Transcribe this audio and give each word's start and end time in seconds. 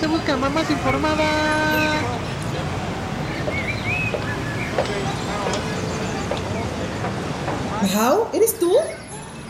se 0.00 0.06
buscan 0.06 0.40
mamás 0.40 0.70
informadas. 0.70 2.00
Pau, 7.94 8.28
¿eres 8.32 8.58
tú? 8.58 8.72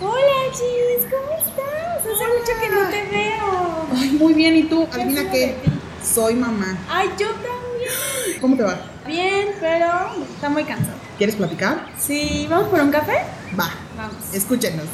Hola, 0.01 0.53
Chis, 0.53 1.07
¿cómo 1.11 1.33
estás? 1.39 2.01
Hace 2.01 2.11
mucho 2.11 2.61
que 2.61 2.69
no 2.69 2.89
te 2.89 3.17
veo. 3.17 3.87
Ay, 3.97 4.11
muy 4.13 4.35
bien, 4.35 4.57
¿y 4.57 4.63
tú? 4.65 4.89
¿Qué 4.89 5.01
Adivina 5.03 5.31
qué. 5.31 5.57
Soy 6.03 6.35
mamá. 6.35 6.77
Ay, 6.89 7.11
yo 7.19 7.29
también. 7.29 8.41
¿Cómo 8.41 8.57
te 8.57 8.63
va? 8.63 8.81
Bien, 9.07 9.49
pero 9.61 9.87
está 10.35 10.49
muy 10.49 10.65
cansado. 10.65 10.97
¿Quieres 11.19 11.37
platicar? 11.37 11.87
Sí, 11.99 12.47
¿vamos 12.49 12.69
por 12.69 12.81
un 12.81 12.91
café? 12.91 13.19
Va, 13.59 13.71
Vamos. 13.97 14.15
escúchenos. 14.33 14.87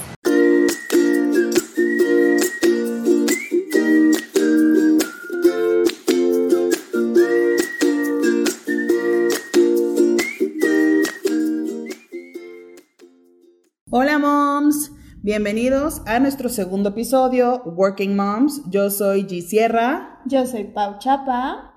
Bienvenidos 15.30 16.02
a 16.06 16.20
nuestro 16.20 16.48
segundo 16.48 16.90
episodio, 16.90 17.60
Working 17.64 18.14
Moms. 18.14 18.62
Yo 18.70 18.90
soy 18.90 19.24
G 19.24 19.42
Sierra. 19.42 20.20
Yo 20.24 20.46
soy 20.46 20.62
Pau 20.62 21.00
Chapa. 21.00 21.74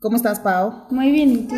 ¿Cómo 0.00 0.16
estás, 0.16 0.40
Pau? 0.40 0.86
Muy 0.90 1.10
bien, 1.12 1.30
¿y 1.32 1.36
tú? 1.46 1.56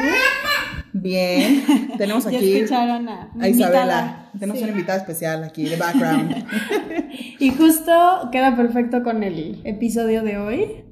Bien. 0.95 1.62
Tenemos 1.96 2.27
aquí 2.27 2.56
escucharon 2.56 3.09
a, 3.09 3.30
a 3.41 3.48
Isabela. 3.48 4.32
Tenemos 4.32 4.59
Sí. 4.59 4.65
una 4.65 4.73
invitada 4.73 4.98
especial 4.98 5.45
aquí 5.45 5.69
de 5.69 5.77
background. 5.77 6.45
Y 7.38 7.51
justo 7.51 7.93
queda 8.32 8.57
perfecto 8.57 9.04
con 9.04 9.23
el 9.23 9.60
episodio 9.62 10.24
de 10.24 10.38
hoy, 10.38 10.84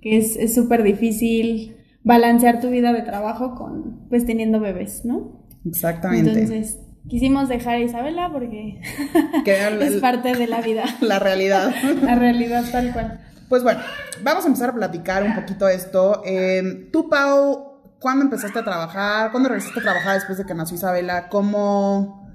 que 0.00 0.16
es 0.16 0.36
es 0.36 0.54
súper 0.54 0.82
difícil 0.84 1.76
balancear 2.02 2.60
tu 2.62 2.70
vida 2.70 2.94
de 2.94 3.02
trabajo 3.02 3.56
con, 3.56 4.08
pues, 4.08 4.24
teniendo 4.24 4.58
bebés, 4.58 5.04
¿no? 5.04 5.46
Exactamente. 5.66 6.30
Entonces, 6.30 6.78
quisimos 7.08 7.48
dejar 7.48 7.74
a 7.74 7.80
Isabela 7.80 8.30
porque 8.32 8.80
es 9.46 9.96
parte 10.00 10.34
de 10.34 10.46
la 10.46 10.60
vida, 10.60 10.84
la 11.00 11.18
realidad. 11.18 11.74
la 12.02 12.14
realidad 12.14 12.64
tal 12.70 12.92
cual. 12.92 13.20
Pues 13.48 13.62
bueno, 13.62 13.80
vamos 14.22 14.44
a 14.44 14.46
empezar 14.46 14.70
a 14.70 14.74
platicar 14.74 15.24
un 15.24 15.34
poquito 15.34 15.68
esto. 15.68 16.22
Eh, 16.24 16.88
tú, 16.92 17.08
Pau, 17.08 17.96
¿cuándo 17.98 18.24
empezaste 18.24 18.60
a 18.60 18.64
trabajar? 18.64 19.32
¿Cuándo 19.32 19.48
regresaste 19.48 19.80
a 19.80 19.82
trabajar 19.82 20.14
después 20.14 20.38
de 20.38 20.44
que 20.44 20.54
nació 20.54 20.76
Isabela? 20.76 21.28
¿Cómo, 21.28 22.30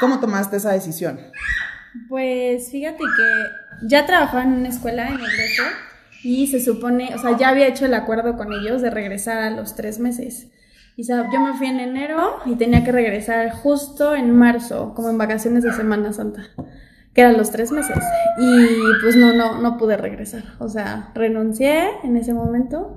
cómo 0.00 0.18
tomaste 0.18 0.56
esa 0.56 0.72
decisión? 0.72 1.20
Pues 2.08 2.70
fíjate 2.70 2.98
que 2.98 3.86
ya 3.86 4.06
trabajaba 4.06 4.44
en 4.44 4.54
una 4.54 4.68
escuela 4.68 5.08
en 5.08 5.14
el 5.14 5.30
reto 5.30 5.62
y 6.22 6.46
se 6.46 6.60
supone, 6.60 7.14
o 7.14 7.18
sea, 7.18 7.36
ya 7.36 7.50
había 7.50 7.66
hecho 7.66 7.84
el 7.84 7.94
acuerdo 7.94 8.36
con 8.36 8.52
ellos 8.52 8.80
de 8.80 8.90
regresar 8.90 9.38
a 9.38 9.50
los 9.50 9.76
tres 9.76 9.98
meses. 9.98 10.48
Y 10.96 11.04
sa- 11.04 11.30
yo 11.32 11.40
me 11.40 11.52
fui 11.54 11.66
en 11.66 11.78
enero 11.80 12.36
y 12.46 12.54
tenía 12.56 12.82
que 12.84 12.92
regresar 12.92 13.50
justo 13.50 14.14
en 14.14 14.34
marzo, 14.34 14.94
como 14.94 15.10
en 15.10 15.18
vacaciones 15.18 15.62
de 15.62 15.72
Semana 15.72 16.12
Santa, 16.12 16.44
que 17.12 17.20
eran 17.20 17.36
los 17.36 17.50
tres 17.50 17.70
meses. 17.70 17.98
Y 18.40 19.02
pues 19.02 19.14
no, 19.16 19.32
no, 19.34 19.60
no 19.60 19.76
pude 19.76 19.96
regresar. 19.96 20.44
O 20.58 20.68
sea, 20.68 21.10
renuncié 21.14 21.84
en 22.02 22.16
ese 22.16 22.32
momento. 22.32 22.96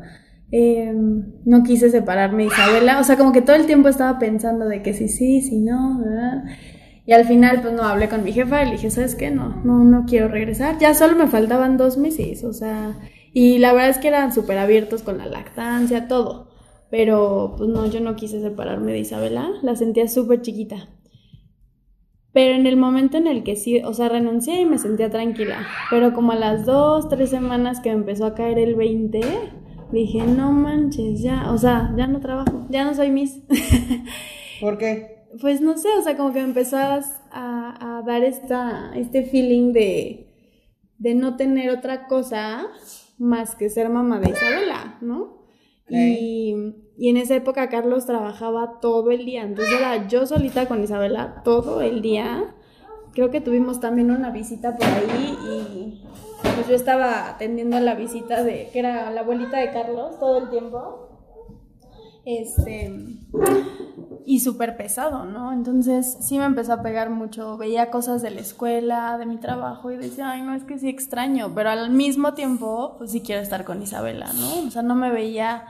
Eh, 0.51 0.91
no 1.45 1.63
quise 1.63 1.89
separarme 1.91 2.43
de 2.43 2.49
Isabela. 2.49 2.99
O 2.99 3.03
sea, 3.03 3.17
como 3.17 3.31
que 3.33 3.41
todo 3.41 3.55
el 3.55 3.65
tiempo 3.65 3.89
estaba 3.89 4.17
pensando 4.17 4.65
de 4.65 4.81
que 4.81 4.93
sí, 4.93 5.09
sí, 5.09 5.41
sí, 5.41 5.59
no, 5.59 5.99
¿verdad? 5.99 6.43
Y 7.05 7.13
al 7.13 7.25
final, 7.25 7.61
pues 7.61 7.73
no, 7.73 7.83
hablé 7.83 8.07
con 8.07 8.23
mi 8.23 8.31
jefa 8.33 8.61
y 8.63 8.65
le 8.67 8.71
dije, 8.73 8.91
¿sabes 8.91 9.15
qué? 9.15 9.31
No, 9.31 9.61
no, 9.63 9.83
no 9.83 10.05
quiero 10.05 10.27
regresar. 10.27 10.77
Ya 10.79 10.93
solo 10.93 11.15
me 11.17 11.27
faltaban 11.27 11.75
dos 11.77 11.97
meses, 11.97 12.43
o 12.43 12.53
sea, 12.53 12.97
y 13.33 13.57
la 13.59 13.73
verdad 13.73 13.89
es 13.89 13.97
que 13.97 14.07
eran 14.09 14.31
súper 14.33 14.57
abiertos 14.59 15.01
con 15.03 15.17
la 15.17 15.25
lactancia, 15.25 16.07
todo. 16.07 16.48
Pero, 16.89 17.55
pues 17.57 17.69
no, 17.69 17.85
yo 17.85 17.99
no 17.99 18.15
quise 18.15 18.41
separarme 18.41 18.91
de 18.91 18.99
Isabela, 18.99 19.51
la 19.61 19.75
sentía 19.75 20.07
súper 20.07 20.41
chiquita. 20.41 20.89
Pero 22.31 22.55
en 22.55 22.67
el 22.67 22.77
momento 22.77 23.17
en 23.17 23.27
el 23.27 23.43
que 23.43 23.55
sí, 23.55 23.81
o 23.83 23.93
sea, 23.93 24.09
renuncié 24.09 24.61
y 24.61 24.65
me 24.65 24.77
sentía 24.77 25.09
tranquila. 25.09 25.67
Pero 25.89 26.13
como 26.13 26.31
a 26.31 26.35
las 26.35 26.65
dos, 26.65 27.09
tres 27.09 27.29
semanas 27.31 27.79
que 27.79 27.89
me 27.89 27.97
empezó 27.97 28.25
a 28.25 28.35
caer 28.35 28.59
el 28.59 28.75
20, 28.75 29.21
dije, 29.91 30.25
no 30.25 30.51
manches, 30.51 31.21
ya, 31.21 31.51
o 31.51 31.57
sea, 31.57 31.93
ya 31.97 32.07
no 32.07 32.19
trabajo, 32.19 32.67
ya 32.69 32.83
no 32.83 32.93
soy 32.93 33.09
Miss. 33.09 33.39
¿Por 34.61 34.77
qué? 34.77 35.25
Pues 35.41 35.61
no 35.61 35.77
sé, 35.77 35.89
o 35.97 36.01
sea, 36.01 36.17
como 36.17 36.33
que 36.33 36.39
me 36.39 36.45
empezás 36.45 37.21
a, 37.31 37.97
a 37.99 38.01
dar 38.03 38.23
esta, 38.23 38.91
este 38.95 39.23
feeling 39.23 39.73
de, 39.73 40.27
de 40.97 41.15
no 41.15 41.35
tener 41.35 41.69
otra 41.71 42.07
cosa 42.07 42.67
más 43.17 43.55
que 43.55 43.69
ser 43.69 43.89
mamá 43.89 44.19
de 44.19 44.31
Isabela, 44.31 44.97
¿no? 45.01 45.38
Y, 45.89 46.55
y 46.97 47.09
en 47.09 47.17
esa 47.17 47.35
época 47.35 47.69
Carlos 47.69 48.05
trabajaba 48.05 48.79
todo 48.79 49.11
el 49.11 49.25
día, 49.25 49.43
entonces 49.43 49.73
era 49.79 50.07
yo 50.07 50.25
solita 50.25 50.67
con 50.67 50.83
Isabela 50.83 51.41
todo 51.43 51.81
el 51.81 52.01
día. 52.01 52.55
Creo 53.13 53.31
que 53.31 53.41
tuvimos 53.41 53.79
también 53.79 54.11
una 54.11 54.29
visita 54.29 54.75
por 54.75 54.85
ahí 54.85 55.37
y 55.49 56.03
pues 56.55 56.67
yo 56.67 56.75
estaba 56.75 57.29
atendiendo 57.29 57.79
la 57.79 57.95
visita 57.95 58.43
de, 58.43 58.69
que 58.71 58.79
era 58.79 59.11
la 59.11 59.21
abuelita 59.21 59.57
de 59.59 59.71
Carlos 59.71 60.19
todo 60.19 60.37
el 60.39 60.49
tiempo. 60.49 61.08
Este, 62.37 62.93
y 64.23 64.41
súper 64.41 64.77
pesado, 64.77 65.25
¿no? 65.25 65.51
Entonces 65.51 66.17
sí 66.21 66.37
me 66.37 66.45
empezó 66.45 66.73
a 66.73 66.83
pegar 66.83 67.09
mucho, 67.09 67.57
veía 67.57 67.89
cosas 67.89 68.21
de 68.21 68.29
la 68.29 68.41
escuela, 68.41 69.17
de 69.17 69.25
mi 69.25 69.37
trabajo 69.37 69.89
y 69.89 69.97
decía, 69.97 70.29
ay, 70.29 70.43
no, 70.43 70.53
es 70.53 70.63
que 70.63 70.77
sí 70.77 70.89
extraño, 70.89 71.51
pero 71.55 71.71
al 71.71 71.89
mismo 71.89 72.35
tiempo, 72.35 72.93
pues 72.99 73.11
sí 73.11 73.21
quiero 73.21 73.41
estar 73.41 73.65
con 73.65 73.81
Isabela, 73.81 74.31
¿no? 74.33 74.67
O 74.67 74.69
sea, 74.69 74.83
no 74.83 74.93
me 74.93 75.09
veía 75.09 75.65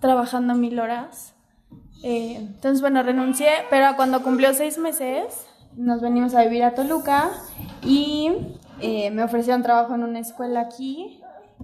trabajando 0.00 0.54
mil 0.54 0.80
horas. 0.80 1.34
Eh, 2.02 2.36
entonces, 2.36 2.80
bueno, 2.80 3.02
renuncié, 3.02 3.50
pero 3.68 3.94
cuando 3.96 4.22
cumplió 4.22 4.54
seis 4.54 4.78
meses, 4.78 5.46
nos 5.76 6.00
venimos 6.00 6.34
a 6.34 6.42
vivir 6.42 6.64
a 6.64 6.74
Toluca 6.74 7.30
y 7.82 8.32
eh, 8.80 9.10
me 9.10 9.22
ofrecieron 9.22 9.62
trabajo 9.62 9.94
en 9.94 10.04
una 10.04 10.20
escuela 10.20 10.60
aquí 10.60 11.17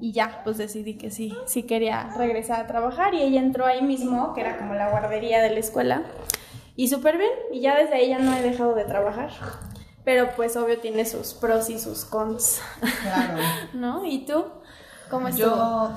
y 0.05 0.13
ya, 0.13 0.43
pues 0.45 0.59
decidí 0.59 0.99
que 0.99 1.11
sí, 1.11 1.35
sí 1.47 1.63
quería 1.63 2.11
regresar 2.15 2.61
a 2.61 2.67
trabajar 2.67 3.15
y 3.15 3.23
ella 3.23 3.41
entró 3.41 3.65
ahí 3.65 3.81
mismo, 3.81 4.35
que 4.35 4.43
era 4.43 4.59
como 4.59 4.75
la 4.75 4.91
guardería 4.91 5.41
de 5.41 5.49
la 5.49 5.59
escuela, 5.59 6.03
y 6.77 6.89
súper 6.89 7.17
bien, 7.17 7.33
y 7.51 7.63
ya 7.63 7.75
desde 7.75 7.95
ahí 7.95 8.11
ya 8.11 8.19
no 8.19 8.37
he 8.37 8.43
dejado 8.43 8.75
de 8.75 8.85
trabajar. 8.85 9.31
Pero 10.05 10.29
pues 10.37 10.59
obvio 10.59 10.79
tiene 10.79 11.07
sus 11.07 11.33
pros 11.33 11.71
y 11.71 11.79
sus 11.79 12.05
cons, 12.05 12.61
Claro. 13.01 13.39
¿no? 13.73 14.05
¿Y 14.05 14.27
tú? 14.27 14.45
¿Cómo 15.09 15.29
estuvo? 15.29 15.47
Yo, 15.47 15.91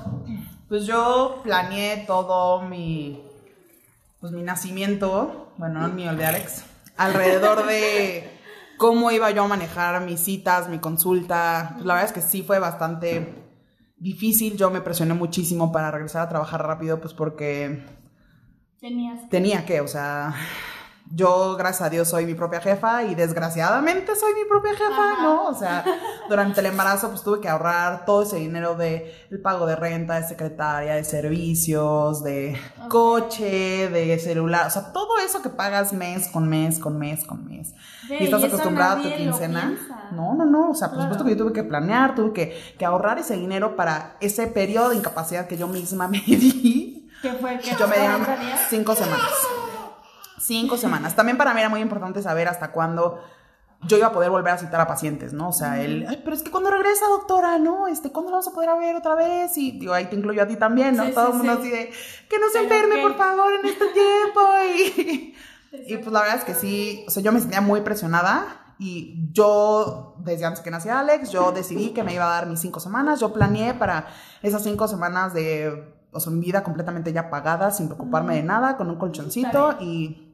pues 0.69 0.85
yo 0.85 1.41
planeé 1.43 2.05
todo 2.07 2.61
mi, 2.61 3.21
pues 4.21 4.31
mi 4.31 4.41
nacimiento, 4.41 5.49
bueno, 5.57 5.85
no 5.85 6.15
de 6.15 6.25
Alex, 6.25 6.63
alrededor 6.95 7.65
de 7.65 8.39
cómo 8.77 9.11
iba 9.11 9.31
yo 9.31 9.43
a 9.43 9.47
manejar 9.49 9.99
mis 9.99 10.21
citas, 10.21 10.69
mi 10.69 10.79
consulta. 10.79 11.71
Pues 11.73 11.85
la 11.85 11.95
verdad 11.95 12.09
es 12.09 12.13
que 12.13 12.21
sí 12.21 12.41
fue 12.41 12.59
bastante 12.59 13.46
difícil. 13.97 14.57
Yo 14.57 14.69
me 14.69 14.81
presioné 14.81 15.13
muchísimo 15.13 15.71
para 15.71 15.91
regresar 15.91 16.23
a 16.23 16.29
trabajar 16.29 16.65
rápido, 16.65 16.99
pues 16.99 17.13
porque 17.13 17.83
Tenías... 18.79 19.29
tenía 19.29 19.65
que, 19.65 19.81
o 19.81 19.87
sea, 19.87 20.35
yo 21.11 21.55
gracias 21.57 21.81
a 21.87 21.89
Dios 21.89 22.09
soy 22.09 22.25
mi 22.25 22.33
propia 22.33 22.59
jefa 22.59 23.03
y 23.03 23.15
desgraciadamente 23.15 24.15
soy 24.15 24.33
mi 24.33 24.45
propia 24.47 24.71
jefa, 24.73 25.13
Ajá. 25.13 25.23
¿no? 25.23 25.45
O 25.45 25.53
sea, 25.55 25.85
durante 26.29 26.59
el 26.59 26.65
embarazo 26.67 27.09
pues 27.09 27.23
tuve 27.23 27.39
que 27.39 27.47
ahorrar 27.49 28.05
todo 28.05 28.23
ese 28.23 28.35
dinero 28.37 28.75
de 28.75 29.13
el 29.31 29.39
pago 29.41 29.65
de 29.65 29.75
renta, 29.75 30.19
de 30.19 30.27
secretaria, 30.27 30.95
de 30.95 31.03
servicios, 31.03 32.23
de 32.23 32.57
coche, 32.89 33.89
de 33.89 34.19
celular, 34.19 34.67
o 34.67 34.69
sea, 34.69 34.91
todo 34.91 35.17
eso 35.25 35.41
que 35.41 35.49
pagas 35.49 35.93
mes 35.93 36.27
con 36.27 36.47
mes, 36.49 36.79
con 36.79 36.97
mes, 36.99 37.23
con 37.25 37.45
mes. 37.47 37.73
Ve, 38.09 38.17
y 38.19 38.23
estás 38.25 38.43
acostumbrada 38.43 38.93
a 38.99 39.01
tu 39.01 39.09
quincena. 39.15 39.77
No, 40.11 40.33
no, 40.35 40.45
no, 40.45 40.71
o 40.71 40.75
sea, 40.75 40.87
por 40.89 40.97
Claro. 40.97 41.13
supuesto 41.13 41.23
que 41.25 41.31
yo 41.31 41.37
tuve 41.37 41.53
que 41.53 41.63
planear, 41.63 42.15
tuve 42.15 42.33
que, 42.33 42.75
que 42.77 42.85
ahorrar 42.85 43.19
ese 43.19 43.35
dinero 43.35 43.75
para 43.75 44.15
ese 44.21 44.47
periodo 44.47 44.89
de 44.89 44.95
incapacidad 44.97 45.47
que 45.47 45.57
yo 45.57 45.67
misma 45.67 46.07
me 46.09 46.19
di. 46.19 47.09
¿Qué 47.21 47.31
fue? 47.33 47.57
¿Qué 47.59 47.75
Yo 47.79 47.87
me 47.87 47.97
dieron 47.97 48.23
40 48.23 48.45
días? 48.45 48.59
cinco 48.69 48.93
semanas. 48.95 49.31
Cinco 50.37 50.77
semanas. 50.77 51.15
También 51.15 51.37
para 51.37 51.53
mí 51.53 51.59
era 51.59 51.69
muy 51.69 51.81
importante 51.81 52.21
saber 52.21 52.47
hasta 52.47 52.71
cuándo 52.71 53.21
yo 53.83 53.97
iba 53.97 54.07
a 54.07 54.11
poder 54.11 54.31
volver 54.31 54.53
a 54.53 54.57
citar 54.57 54.81
a 54.81 54.87
pacientes, 54.87 55.33
¿no? 55.33 55.49
O 55.49 55.53
sea, 55.53 55.81
el, 55.81 56.05
ay, 56.07 56.21
pero 56.23 56.35
es 56.35 56.41
que 56.41 56.49
cuando 56.49 56.71
regresa, 56.71 57.05
doctora, 57.09 57.59
¿no? 57.59 57.87
Este, 57.87 58.11
¿cuándo 58.11 58.31
la 58.31 58.37
vamos 58.37 58.47
a 58.47 58.51
poder 58.51 58.69
ver 58.79 58.95
otra 58.95 59.15
vez? 59.15 59.55
Y 59.57 59.71
digo, 59.79 59.93
ahí 59.93 60.05
te 60.05 60.15
incluyo 60.15 60.41
a 60.41 60.47
ti 60.47 60.55
también, 60.55 60.95
¿no? 60.95 61.05
Sí, 61.05 61.11
Todo 61.11 61.25
sí, 61.27 61.31
el 61.31 61.37
mundo 61.37 61.53
sí. 61.53 61.59
así 61.59 61.69
de, 61.69 61.91
que 62.29 62.39
no 62.39 62.49
se 62.51 62.63
enferme, 62.63 63.01
por 63.01 63.15
favor, 63.15 63.53
en 63.53 63.65
este 63.65 63.85
tiempo. 63.87 64.41
Y, 64.75 65.35
y 65.93 65.97
pues 65.97 66.11
la 66.11 66.21
verdad 66.21 66.37
es 66.37 66.43
que 66.43 66.55
sí, 66.55 67.05
o 67.07 67.11
sea, 67.11 67.21
yo 67.21 67.31
me 67.31 67.39
sentía 67.39 67.61
muy 67.61 67.81
presionada. 67.81 68.63
Y 68.79 69.31
yo, 69.31 70.15
desde 70.19 70.45
antes 70.45 70.61
que 70.61 70.69
nací 70.69 70.87
Alex, 70.87 71.31
yo 71.31 71.51
decidí 71.51 71.89
que 71.95 72.03
me 72.03 72.13
iba 72.13 72.25
a 72.25 72.29
dar 72.29 72.45
mis 72.45 72.59
cinco 72.59 72.79
semanas. 72.79 73.19
Yo 73.19 73.33
planeé 73.33 73.73
para 73.73 74.07
esas 74.43 74.63
cinco 74.63 74.87
semanas 74.87 75.33
de, 75.33 75.95
o 76.11 76.19
sea, 76.19 76.31
mi 76.31 76.39
vida 76.39 76.63
completamente 76.63 77.11
ya 77.11 77.31
pagada, 77.31 77.71
sin 77.71 77.87
preocuparme 77.87 78.35
de 78.35 78.43
nada, 78.43 78.77
con 78.77 78.89
un 78.89 78.97
colchoncito. 78.97 79.77
Y, 79.79 80.26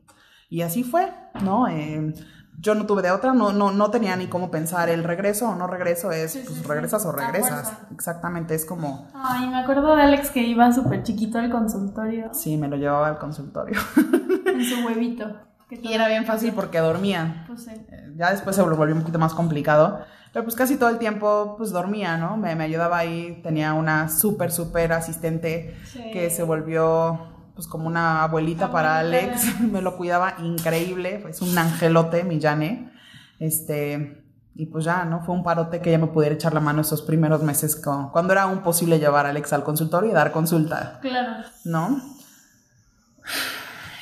y 0.53 0.61
así 0.61 0.83
fue, 0.83 1.11
¿no? 1.41 1.67
Eh, 1.67 2.13
yo 2.59 2.75
no 2.75 2.85
tuve 2.85 3.01
de 3.01 3.09
otra, 3.09 3.33
no, 3.33 3.51
no, 3.51 3.71
no 3.71 3.89
tenía 3.89 4.15
ni 4.15 4.27
cómo 4.27 4.51
pensar 4.51 4.87
el 4.89 5.03
regreso 5.03 5.49
o 5.49 5.55
no 5.55 5.65
regreso, 5.65 6.11
es 6.11 6.33
Sí, 6.33 6.41
pues 6.45 6.57
sí, 6.57 6.61
sí. 6.63 6.67
regresas 6.69 7.03
o 7.07 7.11
regresas. 7.11 7.73
Exactamente, 7.91 8.53
es 8.53 8.63
como, 8.63 9.07
Ay, 9.15 9.47
me 9.49 9.57
acuerdo 9.57 9.95
de 9.95 10.03
Alex 10.03 10.29
que 10.29 10.41
iba 10.43 10.71
súper 10.71 11.01
chiquito 11.01 11.39
al 11.39 11.49
consultorio 11.49 12.29
sí, 12.33 12.55
me 12.57 12.67
lo 12.67 12.75
llevaba 12.77 13.07
al 13.07 13.17
consultorio. 13.17 13.79
en 14.45 14.63
su 14.63 14.85
huevito. 14.85 15.25
que 15.67 15.79
Y 15.81 15.93
era 15.93 16.07
bien 16.07 16.25
fácil 16.25 16.53
porque 16.53 16.77
dormía. 16.77 17.45
Pues 17.47 17.63
sí. 17.63 17.71
Eh, 17.89 18.13
Ya 18.15 18.29
después 18.31 18.55
se 18.55 18.61
volvió 18.61 18.93
un 18.93 19.01
poquito 19.01 19.17
más 19.17 19.33
complicado, 19.33 20.01
pero 20.31 20.45
pues 20.45 20.55
casi 20.55 20.77
todo 20.77 20.89
el 20.89 20.99
tiempo 20.99 21.55
pues 21.57 21.71
dormía, 21.71 22.17
¿no? 22.17 22.37
Me, 22.37 22.55
me 22.55 22.65
ayudaba 22.65 22.99
ahí, 22.99 23.41
tenía 23.41 23.73
una 23.73 24.07
súper, 24.09 24.51
súper 24.51 24.93
asistente 24.93 25.75
que 26.13 26.29
se 26.29 26.43
volvió 26.43 27.32
pues 27.55 27.67
como 27.67 27.87
una 27.87 28.23
abuelita 28.23 28.71
para. 28.71 28.99
Alex, 28.99 29.59
me 29.71 29.81
lo 29.81 29.95
cuidaba 29.97 30.35
increíble, 30.39 31.23
es 31.29 31.41
un 31.41 31.57
angelote, 31.57 32.23
mi 32.23 32.39
Yane, 32.39 32.91
este, 33.39 34.23
y 34.55 34.65
pues 34.67 34.85
ya, 34.85 35.05
¿no? 35.05 35.21
Fue 35.25 35.33
un 35.35 35.43
parote 35.43 35.81
que 35.81 35.91
ya 35.91 35.97
me 35.97 36.07
pudiera 36.07 36.35
echar 36.35 36.53
la 36.53 36.59
mano 36.59 36.81
esos 36.81 37.01
primeros 37.01 37.41
meses 37.43 37.75
co- 37.75 38.09
cuando 38.11 38.33
era 38.33 38.43
aún 38.43 38.59
posible 38.61 38.99
llevar 38.99 39.25
a 39.25 39.29
Alex 39.29 39.53
al 39.53 39.63
consultorio 39.63 40.11
y 40.11 40.13
dar 40.13 40.31
consulta, 40.31 40.99
Claro. 41.01 41.43
¿no? 41.65 42.01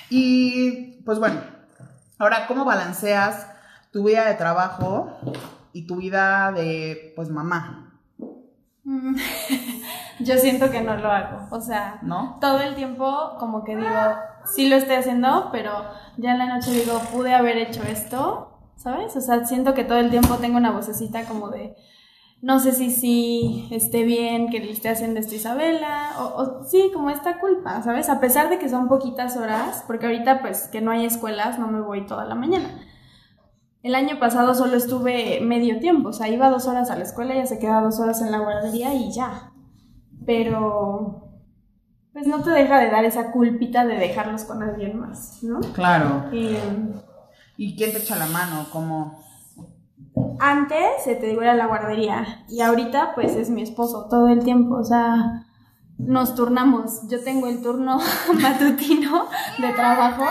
Y 0.10 1.02
pues 1.06 1.20
bueno, 1.20 1.40
ahora, 2.18 2.48
¿cómo 2.48 2.66
balanceas 2.66 3.48
tu 3.92 4.04
vida 4.04 4.26
de 4.26 4.34
trabajo 4.36 5.18
y 5.74 5.88
tu 5.88 5.98
vida 5.98 6.52
de, 6.52 7.14
pues, 7.16 7.30
mamá, 7.30 7.88
Mm, 8.84 9.16
Yo 10.24 10.38
siento 10.38 10.70
que 10.70 10.82
no 10.82 10.96
lo 10.98 11.12
hago. 11.12 11.48
O 11.52 11.62
sea, 11.62 12.00
¿no? 12.02 12.38
todo 12.40 12.60
el 12.60 12.76
tiempo 12.76 13.36
como 13.40 13.64
que 13.64 13.76
digo, 13.76 13.90
sí 14.46 14.70
lo 14.70 14.76
estoy 14.76 14.96
haciendo, 14.96 15.50
pero 15.52 15.72
ya 16.18 16.32
en 16.32 16.40
la 16.40 16.46
noche 16.46 16.72
digo, 16.72 17.00
pude 17.12 17.34
haber 17.34 17.58
hecho 17.58 17.84
esto, 17.84 18.60
¿sabes? 18.76 19.16
O 19.16 19.22
sea, 19.22 19.46
siento 19.46 19.74
que 19.74 19.84
todo 19.84 20.00
el 20.00 20.10
tiempo 20.10 20.36
tengo 20.36 20.58
una 20.58 20.72
vocecita 20.72 21.26
como 21.26 21.50
de, 21.50 21.76
no 22.42 22.60
sé 22.60 22.72
si 22.72 22.90
sí 22.90 23.68
esté 23.72 24.04
bien 24.04 24.50
que 24.50 24.60
le 24.60 24.72
esté 24.72 24.90
haciendo 24.90 25.20
esto 25.20 25.36
Isabela, 25.36 26.14
o, 26.20 26.42
o 26.42 26.64
sí, 26.66 26.92
como 26.94 27.10
esta 27.10 27.40
culpa, 27.40 27.82
¿sabes? 27.84 28.10
A 28.10 28.20
pesar 28.20 28.50
de 28.50 28.58
que 28.58 28.70
son 28.70 28.88
poquitas 28.88 29.38
horas, 29.38 29.84
porque 29.88 30.08
ahorita 30.08 30.42
pues 30.42 30.68
que 30.68 30.82
no 30.82 30.92
hay 30.92 31.06
escuelas, 31.06 31.60
no 31.60 31.68
me 31.68 31.82
voy 31.82 32.06
toda 32.06 32.26
la 32.26 32.36
mañana. 32.36 32.70
El 33.84 33.96
año 33.96 34.20
pasado 34.20 34.54
solo 34.54 34.78
estuve 34.78 35.40
medio 35.42 35.80
tiempo, 35.80 36.10
o 36.10 36.14
sea, 36.14 36.30
iba 36.30 36.50
dos 36.52 36.68
horas 36.68 36.92
a 36.92 36.96
la 36.96 37.04
escuela, 37.04 37.34
ya 37.34 37.48
se 37.48 37.58
quedaba 37.58 37.82
dos 37.82 38.00
horas 38.00 38.22
en 38.22 38.32
la 38.32 38.40
guardería 38.40 38.94
y 38.94 39.12
ya. 39.12 39.51
Pero, 40.26 41.30
pues 42.14 42.28
no 42.28 42.44
te 42.44 42.52
deja 42.52 42.80
de 42.80 42.90
dar 42.90 43.06
esa 43.06 43.32
culpita 43.32 43.86
de 43.86 43.98
dejarlos 43.98 44.44
con 44.44 44.62
alguien 44.64 45.00
más, 45.00 45.44
¿no? 45.44 45.60
Claro. 45.74 46.26
Eh, 46.32 46.60
¿Y 47.58 47.76
quién 47.76 47.92
te 47.92 48.00
echa 48.00 48.16
la 48.16 48.28
mano? 48.28 48.68
¿Cómo? 48.72 49.22
antes, 50.40 51.04
se 51.04 51.16
te 51.16 51.28
digo, 51.28 51.42
era 51.42 51.54
la 51.54 51.68
guardería 51.68 52.44
y 52.50 52.62
ahorita 52.62 53.14
pues 53.16 53.36
es 53.36 53.50
mi 53.50 53.62
esposo 53.62 54.08
todo 54.10 54.28
el 54.28 54.44
tiempo, 54.44 54.76
o 54.76 54.84
sea, 54.84 55.46
nos 55.98 56.36
turnamos. 56.36 57.08
Yo 57.08 57.24
tengo 57.24 57.48
el 57.48 57.62
turno 57.62 58.00
matutino 58.42 59.28
de 59.60 59.74
trabajo 59.74 60.26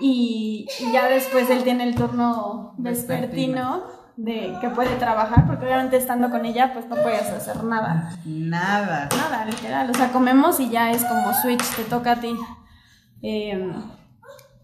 y, 0.00 0.66
y 0.80 0.92
ya 0.92 1.08
después 1.08 1.48
él 1.50 1.62
tiene 1.62 1.84
el 1.84 1.94
turno 1.94 2.74
vespertino 2.78 3.84
de 4.22 4.54
que 4.60 4.68
puede 4.68 4.96
trabajar, 4.96 5.46
porque 5.46 5.64
obviamente 5.64 5.96
estando 5.96 6.28
con 6.30 6.44
ella 6.44 6.72
pues 6.74 6.86
no 6.88 6.96
puedes 6.96 7.28
hacer 7.30 7.64
nada. 7.64 8.10
Nada. 8.26 9.08
Nada, 9.16 9.44
literal. 9.46 9.90
O 9.90 9.94
sea, 9.94 10.12
comemos 10.12 10.60
y 10.60 10.68
ya 10.68 10.90
es 10.90 11.04
como 11.04 11.32
switch, 11.32 11.64
te 11.76 11.84
toca 11.84 12.12
a 12.12 12.20
ti. 12.20 12.36
Eh, 13.22 13.72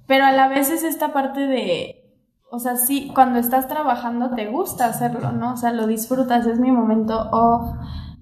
pero 0.06 0.24
a 0.26 0.32
la 0.32 0.48
vez 0.48 0.70
es 0.70 0.82
esta 0.84 1.12
parte 1.12 1.40
de. 1.40 2.02
O 2.50 2.58
sea, 2.58 2.76
sí, 2.76 3.10
cuando 3.14 3.38
estás 3.38 3.66
trabajando 3.66 4.30
te 4.34 4.46
gusta 4.46 4.86
hacerlo, 4.86 5.32
¿no? 5.32 5.54
O 5.54 5.56
sea, 5.56 5.72
lo 5.72 5.86
disfrutas, 5.86 6.46
es 6.46 6.60
mi 6.60 6.70
momento 6.70 7.28
off, 7.32 7.70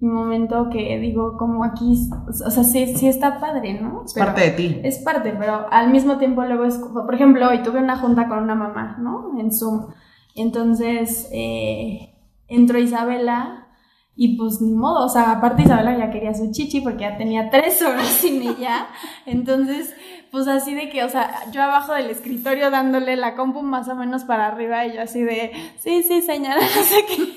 mi 0.01 0.09
momento 0.09 0.71
que 0.71 0.99
digo, 0.99 1.37
como 1.37 1.63
aquí, 1.65 2.09
o 2.29 2.51
sea, 2.51 2.65
sí, 2.65 2.97
sí 2.97 3.07
está 3.09 3.39
padre, 3.39 3.81
¿no? 3.81 4.05
Es 4.07 4.15
Pero- 4.15 4.27
parte 4.27 4.41
de 4.43 4.51
ti. 4.53 4.81
es 4.83 4.99
parte, 4.99 5.35
pero 5.39 5.67
al 5.71 5.91
mismo 5.91 6.17
tiempo 6.17 6.43
luego 6.45 6.65
es, 6.65 6.77
por 6.79 7.15
ejemplo, 7.15 7.49
hoy 7.49 7.63
tuve 7.63 7.81
una 7.81 7.99
junta 7.99 8.27
con 8.29 8.39
una 8.39 8.55
mamá, 8.55 8.97
¿no? 8.99 9.39
En 9.39 9.53
Zoom. 9.53 9.89
Entonces, 10.35 11.29
eh, 11.33 12.15
entró 12.49 12.79
Isabela 12.79 13.69
y 14.17 14.37
pues 14.37 14.61
ni 14.61 14.73
modo, 14.73 15.07
o 15.07 15.09
sea, 15.09 15.33
aparte 15.33 15.63
Isabela 15.63 15.99
ya 15.99 16.11
quería 16.11 16.35
su 16.35 16.53
chichi 16.53 16.81
porque 16.81 17.03
ya 17.03 17.17
tenía 17.17 17.51
tres 17.51 17.83
horas 17.83 18.07
sin 18.21 18.43
ella. 18.43 18.89
Entonces, 19.27 19.95
pues 20.31 20.47
así 20.49 20.75
de 20.75 20.89
que, 20.89 21.05
o 21.05 21.09
sea, 21.09 21.51
yo 21.51 21.63
abajo 21.63 21.93
del 21.95 22.11
escritorio 22.11 22.71
dándole 22.71 23.17
la 23.17 23.35
compu 23.35 23.63
más 23.63 23.89
o 23.89 23.95
menos 23.95 24.25
para 24.25 24.47
arriba 24.47 24.87
y 24.87 24.95
yo 24.95 25.03
así 25.03 25.23
de, 25.23 25.53
sí, 25.79 26.03
sí, 26.03 26.23
señora, 26.23 26.61
no 26.77 26.83
sé 26.83 27.05
qué. 27.07 27.35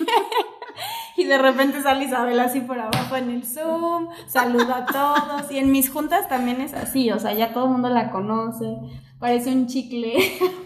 Y 1.18 1.24
de 1.24 1.40
repente 1.40 1.82
sale 1.82 2.06
Isabel 2.06 2.40
así 2.40 2.62
por 2.62 2.80
abajo 2.80 3.16
en 3.16 3.32
el 3.32 3.44
Zoom, 3.44 4.10
saluda 4.28 4.78
a 4.78 4.86
todos. 4.86 5.52
Y 5.52 5.58
en 5.58 5.72
mis 5.72 5.90
juntas 5.90 6.30
también 6.30 6.62
es 6.62 6.76
así, 6.76 7.10
o 7.12 7.18
sea, 7.18 7.34
ya 7.34 7.54
todo 7.54 7.66
el 7.66 7.72
mundo 7.72 7.90
la 7.90 8.12
conoce. 8.12 8.78
Parece 9.20 9.52
un 9.52 9.66
chicle, 9.66 10.14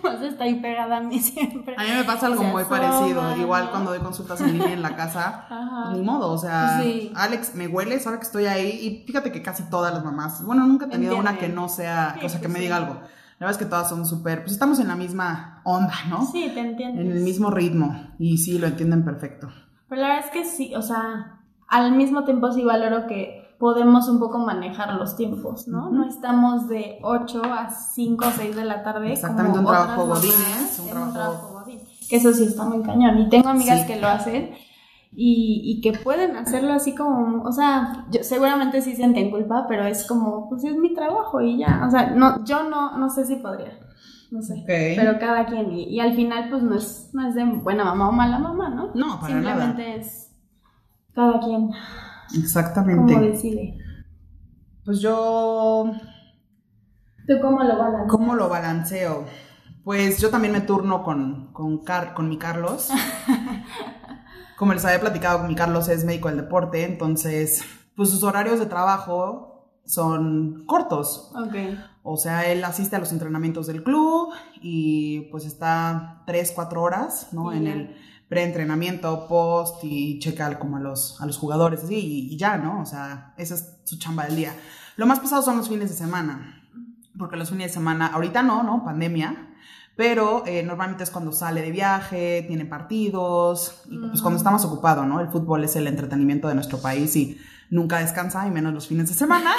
más 0.03 0.21
está 0.21 0.43
ahí 0.43 0.55
pegada 0.55 0.97
a 0.97 1.01
mí 1.01 1.19
siempre. 1.19 1.73
A 1.77 1.83
mí 1.83 1.89
me 1.95 2.03
pasa 2.03 2.25
algo 2.27 2.43
muy 2.43 2.65
parecido. 2.65 3.37
Igual 3.37 3.69
cuando 3.71 3.91
doy 3.91 3.99
consultas 4.01 4.41
en 4.41 4.53
línea 4.53 4.73
en 4.73 4.81
la 4.81 4.95
casa, 4.97 5.45
Ajá. 5.49 5.93
ni 5.93 6.01
modo, 6.01 6.31
o 6.33 6.37
sea, 6.37 6.81
Sí. 6.81 7.13
Alex 7.15 7.55
me 7.55 7.67
huele, 7.67 7.97
sabe 7.99 8.17
que 8.17 8.23
estoy 8.23 8.45
ahí 8.47 8.67
y 8.69 9.05
fíjate 9.07 9.31
que 9.31 9.41
casi 9.41 9.63
todas 9.69 9.93
las 9.93 10.03
mamás, 10.03 10.43
bueno, 10.45 10.67
nunca 10.67 10.85
he 10.87 10.89
tenido 10.89 11.15
una 11.17 11.37
que 11.37 11.47
no 11.47 11.69
sea, 11.69 12.15
Sí, 12.19 12.25
o 12.25 12.29
sea, 12.29 12.41
que 12.41 12.47
sí, 12.47 12.51
me 12.51 12.59
sí. 12.59 12.65
diga 12.65 12.75
algo. 12.77 12.95
La 13.39 13.47
verdad 13.47 13.51
es 13.61 13.65
que 13.65 13.69
todas 13.69 13.87
son 13.89 14.05
súper, 14.05 14.41
pues 14.41 14.51
estamos 14.51 14.79
en 14.79 14.89
la 14.89 14.95
misma 14.95 15.61
onda, 15.63 15.93
¿no? 16.09 16.25
Sí, 16.25 16.51
te 16.53 16.59
entiendo. 16.59 17.01
En 17.01 17.09
el 17.11 17.21
mismo 17.23 17.49
ritmo 17.51 18.09
y 18.19 18.37
sí, 18.37 18.59
lo 18.59 18.67
entienden 18.67 19.03
perfecto. 19.05 19.47
Pero 19.87 20.01
la 20.01 20.09
verdad 20.09 20.25
es 20.25 20.31
que 20.31 20.45
sí, 20.45 20.75
o 20.75 20.81
sea, 20.81 21.39
al 21.69 21.93
mismo 21.93 22.23
tiempo 22.25 22.51
sí 22.51 22.63
valoro 22.63 23.07
que 23.07 23.40
podemos 23.61 24.09
un 24.09 24.19
poco 24.19 24.39
manejar 24.39 24.95
los 24.95 25.15
tiempos, 25.15 25.67
¿no? 25.67 25.85
Ujú. 25.85 25.93
No 25.95 26.05
estamos 26.09 26.67
de 26.67 26.97
8 27.03 27.41
a 27.45 27.69
5 27.69 28.25
o 28.27 28.31
6 28.31 28.55
de 28.55 28.65
la 28.65 28.83
tarde. 28.83 29.13
Exactamente, 29.13 29.57
como 29.59 29.69
un 29.69 29.75
trabajo 29.75 30.01
otras 30.03 30.19
godines, 30.19 30.79
mamás 30.79 30.79
un 30.79 31.07
en 31.07 31.13
trabajo- 31.13 31.53
godín. 31.59 31.79
Que 32.09 32.15
eso 32.17 32.33
sí 32.33 32.43
está 32.45 32.63
muy 32.65 32.81
cañón. 32.81 33.19
Y 33.19 33.29
tengo 33.29 33.47
amigas 33.49 33.81
Sí. 33.81 33.87
que 33.87 34.01
lo 34.01 34.07
hacen 34.07 34.51
y, 35.13 35.61
y 35.63 35.81
que 35.81 35.93
pueden 35.99 36.35
hacerlo 36.35 36.73
así 36.73 36.95
como, 36.95 37.43
o 37.43 37.51
sea, 37.51 38.05
yo, 38.11 38.23
seguramente 38.23 38.81
sí 38.81 38.95
sienten 38.95 39.29
culpa, 39.29 39.65
pero 39.69 39.85
es 39.85 40.05
como, 40.07 40.49
pues 40.49 40.63
es 40.63 40.75
mi 40.75 40.93
trabajo 40.95 41.39
y 41.39 41.59
ya. 41.59 41.83
O 41.87 41.91
sea, 41.91 42.09
no, 42.09 42.43
yo 42.43 42.63
no, 42.63 42.97
no 42.97 43.09
sé 43.09 43.25
si 43.25 43.35
podría. 43.35 43.77
No 44.31 44.41
sé. 44.41 44.53
Ok. 44.61 44.65
Pero 44.67 45.19
cada 45.19 45.45
quien. 45.45 45.71
Y, 45.71 45.83
y 45.83 45.99
al 45.99 46.13
final, 46.15 46.49
pues 46.49 46.63
no 46.63 46.75
es, 46.75 47.09
no 47.13 47.27
es 47.27 47.35
de 47.35 47.43
buena 47.45 47.83
mamá 47.85 48.09
o 48.09 48.11
mala 48.11 48.39
mamá, 48.39 48.69
¿no? 48.69 48.89
No, 48.95 49.19
para 49.19 49.33
Simplemente 49.33 49.95
es 49.97 50.31
cada 51.13 51.39
quien 51.41 51.69
Exactamente. 52.37 53.13
como 53.13 53.25
decide. 53.25 53.77
Pues 54.85 54.99
yo 54.99 55.91
¿Tú 57.27 57.33
cómo 57.41 57.63
lo 57.63 57.77
balanceas? 57.77 58.09
¿Cómo 58.09 58.35
lo 58.35 58.49
balanceo? 58.49 59.25
Pues 59.83 60.19
yo 60.19 60.29
también 60.29 60.53
me 60.53 60.61
turno 60.61 61.03
con, 61.03 61.51
con, 61.53 61.83
Car- 61.83 62.13
con 62.13 62.29
mi 62.29 62.37
Carlos. 62.37 62.89
Como 64.57 64.73
les 64.73 64.85
había 64.85 64.99
platicado, 64.99 65.47
mi 65.47 65.55
Carlos 65.55 65.89
es 65.89 66.05
médico 66.05 66.27
del 66.27 66.37
deporte, 66.37 66.85
entonces, 66.85 67.63
pues 67.95 68.09
sus 68.11 68.21
horarios 68.23 68.59
de 68.59 68.67
trabajo 68.67 69.71
son 69.85 70.65
cortos. 70.67 71.31
Ok. 71.35 71.55
O 72.03 72.15
sea, 72.17 72.45
él 72.51 72.63
asiste 72.63 72.95
a 72.95 72.99
los 72.99 73.11
entrenamientos 73.11 73.65
del 73.65 73.83
club 73.83 74.29
y 74.61 75.21
pues 75.31 75.45
está 75.45 76.21
tres, 76.27 76.51
cuatro 76.53 76.83
horas, 76.83 77.29
¿no? 77.31 77.51
En 77.53 77.65
el 77.65 77.95
preentrenamiento, 78.31 79.27
post 79.27 79.83
y 79.83 80.17
checa 80.19 80.57
como 80.57 80.77
a 80.77 80.79
los, 80.79 81.19
a 81.19 81.25
los 81.25 81.37
jugadores, 81.37 81.83
así, 81.83 81.95
y, 81.95 82.33
y 82.33 82.37
ya, 82.37 82.57
¿no? 82.57 82.81
O 82.81 82.85
sea, 82.85 83.33
esa 83.35 83.55
es 83.55 83.79
su 83.83 83.99
chamba 83.99 84.23
del 84.23 84.37
día. 84.37 84.53
Lo 84.95 85.05
más 85.05 85.19
pesado 85.19 85.41
son 85.41 85.57
los 85.57 85.67
fines 85.67 85.89
de 85.89 85.97
semana, 85.97 86.63
porque 87.19 87.35
los 87.35 87.49
fines 87.49 87.67
de 87.67 87.73
semana, 87.73 88.07
ahorita 88.07 88.41
no, 88.41 88.63
¿no? 88.63 88.85
Pandemia, 88.85 89.49
pero 89.97 90.43
eh, 90.47 90.63
normalmente 90.63 91.03
es 91.03 91.11
cuando 91.11 91.33
sale 91.33 91.61
de 91.61 91.71
viaje, 91.71 92.45
tiene 92.47 92.63
partidos, 92.63 93.81
y 93.89 93.97
pues 93.97 94.21
cuando 94.21 94.37
está 94.37 94.49
más 94.49 94.63
ocupado, 94.63 95.05
¿no? 95.05 95.19
El 95.19 95.27
fútbol 95.27 95.65
es 95.65 95.75
el 95.75 95.85
entretenimiento 95.87 96.47
de 96.47 96.55
nuestro 96.55 96.77
país 96.77 97.13
y 97.17 97.37
nunca 97.69 97.99
descansa, 97.99 98.47
y 98.47 98.51
menos 98.51 98.73
los 98.73 98.87
fines 98.87 99.09
de 99.09 99.13
semana. 99.13 99.51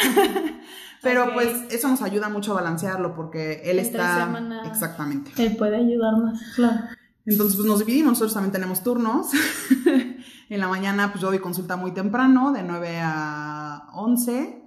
pero 1.02 1.24
Ok. 1.24 1.32
pues 1.34 1.48
eso 1.70 1.88
nos 1.88 2.00
ayuda 2.00 2.30
mucho 2.30 2.52
a 2.52 2.62
balancearlo 2.62 3.14
porque 3.14 3.60
él 3.64 3.78
Entre 3.78 4.00
está... 4.00 4.24
semana. 4.24 4.62
Exactamente. 4.66 5.30
Él 5.36 5.56
puede 5.58 5.76
ayudarnos, 5.76 6.40
claro. 6.56 6.80
Entonces, 7.26 7.56
pues 7.56 7.68
nos 7.68 7.78
dividimos, 7.80 8.10
nosotros 8.12 8.34
también 8.34 8.52
tenemos 8.52 8.82
turnos. 8.82 9.28
en 10.48 10.60
la 10.60 10.68
mañana, 10.68 11.10
pues 11.12 11.22
yo 11.22 11.28
doy 11.28 11.38
consulta 11.38 11.76
muy 11.76 11.92
temprano, 11.92 12.52
de 12.52 12.62
9 12.62 13.00
a 13.02 13.88
11, 13.94 14.58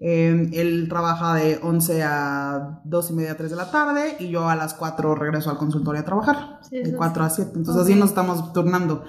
Eh, 0.00 0.50
él 0.52 0.86
trabaja 0.88 1.34
de 1.34 1.60
11 1.62 2.02
a 2.02 2.80
2 2.84 3.10
y 3.10 3.12
media, 3.14 3.36
3 3.36 3.48
de 3.50 3.56
la 3.56 3.70
tarde 3.70 4.16
y 4.18 4.28
yo 4.28 4.48
a 4.48 4.56
las 4.56 4.74
4 4.74 5.14
regreso 5.14 5.50
al 5.50 5.56
consultorio 5.56 6.00
a 6.02 6.04
trabajar. 6.04 6.58
Sí, 6.68 6.76
de 6.76 6.82
eso 6.82 6.96
4 6.96 7.24
a 7.24 7.30
7. 7.30 7.52
Entonces 7.54 7.80
Ok. 7.82 7.88
así 7.88 7.94
nos 7.98 8.08
estamos 8.10 8.52
turnando. 8.52 9.04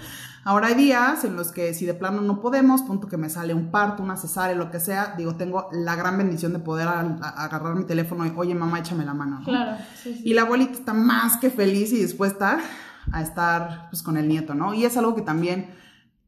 Ahora 0.46 0.68
hay 0.68 0.76
días 0.76 1.24
en 1.26 1.36
los 1.36 1.52
que 1.52 1.74
si 1.74 1.86
de 1.88 1.96
plano 1.96 2.22
no 2.22 2.40
podemos, 2.40 2.84
punto 2.84 3.08
que 3.08 3.18
me 3.18 3.30
sale 3.30 3.54
un 3.56 3.72
parto, 3.72 4.04
una 4.04 4.16
cesárea, 4.16 4.56
lo 4.56 4.70
que 4.70 4.80
sea, 4.80 5.16
digo, 5.18 5.36
tengo 5.36 5.68
la 5.72 5.96
gran 5.96 6.18
bendición 6.20 6.54
de 6.54 6.60
poder 6.60 6.88
a- 6.88 7.18
a- 7.20 7.44
agarrar 7.46 7.76
mi 7.76 7.86
teléfono 7.86 8.26
y, 8.28 8.32
oye 8.36 8.54
mamá, 8.54 8.80
échame 8.80 9.04
la 9.06 9.16
mano. 9.16 9.40
¿no? 9.40 9.46
Claro, 9.46 9.78
sí, 10.02 10.14
sí. 10.14 10.22
Y 10.24 10.34
la 10.36 10.44
abuelita 10.44 10.74
está 10.74 10.94
más 10.94 11.38
que 11.38 11.50
feliz 11.50 11.92
y 11.94 11.98
dispuesta 11.98 12.60
a 13.12 13.22
estar 13.22 13.90
pues, 13.90 14.02
con 14.04 14.18
el 14.18 14.28
nieto, 14.28 14.54
¿no? 14.56 14.74
Y 14.74 14.86
es 14.86 14.98
algo 14.98 15.16
que 15.16 15.22
también 15.22 15.68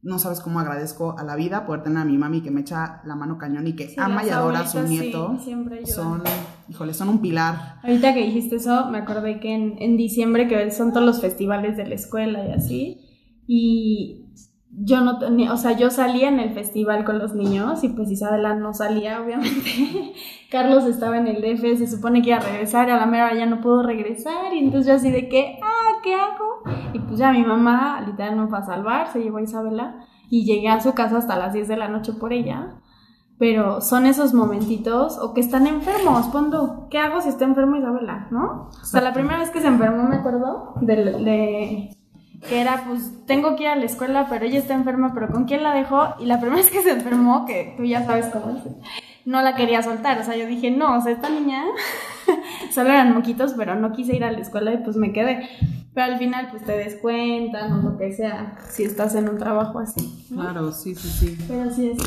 no 0.00 0.18
sabes 0.20 0.40
cómo 0.40 0.60
agradezco 0.60 1.16
a 1.18 1.24
la 1.24 1.34
vida 1.34 1.66
poder 1.66 1.82
tener 1.82 1.98
a 1.98 2.04
mi 2.04 2.16
mami 2.16 2.40
que 2.40 2.52
me 2.52 2.60
echa 2.60 3.00
la 3.04 3.16
mano 3.16 3.36
cañón 3.36 3.66
y 3.66 3.74
que 3.74 3.88
Sí, 3.88 3.96
ama 3.98 4.24
y 4.24 4.30
adora 4.30 4.60
a 4.60 4.66
su 4.66 4.80
nieto. 4.82 5.34
sí, 5.38 5.44
siempre 5.46 5.78
ayudan. 5.78 5.92
son, 5.94 6.22
híjole, 6.68 6.94
son 6.94 7.08
un 7.08 7.20
pilar. 7.20 7.76
Ahorita 7.82 8.14
que 8.14 8.24
dijiste 8.24 8.56
eso, 8.56 8.86
me 8.90 8.98
acordé 8.98 9.40
que 9.40 9.52
en, 9.54 9.74
en 9.80 9.96
diciembre, 9.96 10.46
que 10.46 10.70
son 10.70 10.92
todos 10.92 11.04
los 11.04 11.20
festivales 11.20 11.76
de 11.76 11.86
la 11.88 11.96
escuela 11.96 12.46
y 12.46 12.52
así, 12.52 13.00
y 13.48 14.26
yo 14.70 15.00
no 15.00 15.18
tenía, 15.18 15.52
o 15.52 15.56
sea, 15.56 15.72
yo 15.72 15.90
salía 15.90 16.28
en 16.28 16.38
el 16.38 16.52
festival 16.54 17.04
con 17.04 17.18
los 17.18 17.34
niños 17.34 17.82
y 17.82 17.88
pues 17.88 18.08
Isabela 18.10 18.54
no 18.54 18.74
salía, 18.74 19.20
obviamente. 19.20 20.12
Carlos 20.50 20.84
estaba 20.84 21.18
en 21.18 21.26
el 21.26 21.40
DF, 21.42 21.76
se 21.78 21.88
supone 21.88 22.22
que 22.22 22.28
iba 22.28 22.38
a 22.38 22.40
regresar, 22.40 22.88
a 22.90 22.98
la 22.98 23.06
mera 23.06 23.34
ya 23.34 23.46
no 23.46 23.60
pudo 23.60 23.82
regresar, 23.82 24.54
y 24.54 24.58
entonces 24.58 24.86
yo 24.86 24.94
así 24.94 25.10
de 25.10 25.28
que, 25.28 25.58
ah, 25.62 25.98
¿qué 26.04 26.14
hago? 26.14 26.47
Y 26.92 26.98
pues 27.00 27.18
ya 27.18 27.32
mi 27.32 27.44
mamá 27.44 28.00
literal 28.06 28.36
me 28.36 28.46
fue 28.48 28.58
a 28.58 28.62
salvar, 28.62 29.08
se 29.12 29.20
llevó 29.22 29.38
a 29.38 29.42
Isabela, 29.42 29.96
y 30.30 30.44
llegué 30.44 30.68
a 30.68 30.80
su 30.80 30.92
casa 30.94 31.18
hasta 31.18 31.36
las 31.36 31.52
10 31.52 31.68
de 31.68 31.76
la 31.76 31.88
noche 31.88 32.12
por 32.12 32.32
ella. 32.32 32.74
Pero 33.38 33.80
son 33.80 34.04
esos 34.06 34.34
momentitos, 34.34 35.16
o 35.18 35.32
que 35.32 35.40
están 35.40 35.66
enfermos, 35.68 36.26
pon 36.26 36.50
tú, 36.50 36.88
¿qué 36.90 36.98
hago 36.98 37.20
si 37.20 37.28
está 37.28 37.44
enfermo 37.44 37.76
Isabela, 37.76 38.26
no? 38.32 38.68
O 38.82 38.84
sea, 38.84 39.00
la 39.00 39.12
primera 39.12 39.38
vez 39.38 39.50
que 39.50 39.60
se 39.60 39.68
enfermó 39.68 40.02
me 40.08 40.16
acuerdo 40.16 40.74
de, 40.80 40.96
de- 40.96 41.90
que 42.48 42.60
era, 42.60 42.84
pues, 42.86 43.24
tengo 43.26 43.56
que 43.56 43.64
ir 43.64 43.68
a 43.68 43.76
la 43.76 43.84
escuela, 43.84 44.26
pero 44.28 44.44
ella 44.44 44.58
está 44.58 44.74
enferma, 44.74 45.12
pero 45.14 45.28
¿con 45.28 45.44
quién 45.44 45.62
la 45.62 45.72
dejó? 45.74 46.14
Y 46.20 46.26
la 46.26 46.38
primera 46.40 46.56
vez 46.56 46.70
que 46.70 46.82
se 46.82 46.90
enfermó, 46.92 47.44
que 47.46 47.74
tú 47.76 47.84
ya 47.84 48.04
sabes 48.04 48.26
cómo 48.26 48.56
es, 48.56 48.62
no 49.28 49.42
la 49.42 49.54
quería 49.54 49.82
soltar, 49.82 50.18
o 50.18 50.24
sea, 50.24 50.36
yo 50.36 50.46
dije, 50.46 50.70
no, 50.70 50.96
o 50.96 51.02
sea, 51.02 51.12
esta 51.12 51.28
niña 51.28 51.62
solo 52.72 52.88
eran 52.88 53.12
moquitos, 53.12 53.52
pero 53.58 53.74
no 53.74 53.92
quise 53.92 54.16
ir 54.16 54.24
a 54.24 54.32
la 54.32 54.38
escuela 54.38 54.72
y 54.72 54.78
pues 54.78 54.96
me 54.96 55.12
quedé. 55.12 55.46
Pero 55.92 56.12
al 56.14 56.18
final, 56.18 56.48
pues 56.50 56.64
te 56.64 56.72
descuentan 56.72 57.72
o 57.74 57.90
lo 57.90 57.98
que 57.98 58.10
sea, 58.10 58.56
si 58.70 58.84
estás 58.84 59.14
en 59.16 59.28
un 59.28 59.36
trabajo 59.36 59.80
así. 59.80 60.26
¿no? 60.30 60.40
Claro, 60.40 60.72
sí, 60.72 60.94
sí, 60.94 61.08
sí. 61.10 61.44
Pero 61.46 61.70
sí 61.70 61.90
es, 61.90 61.98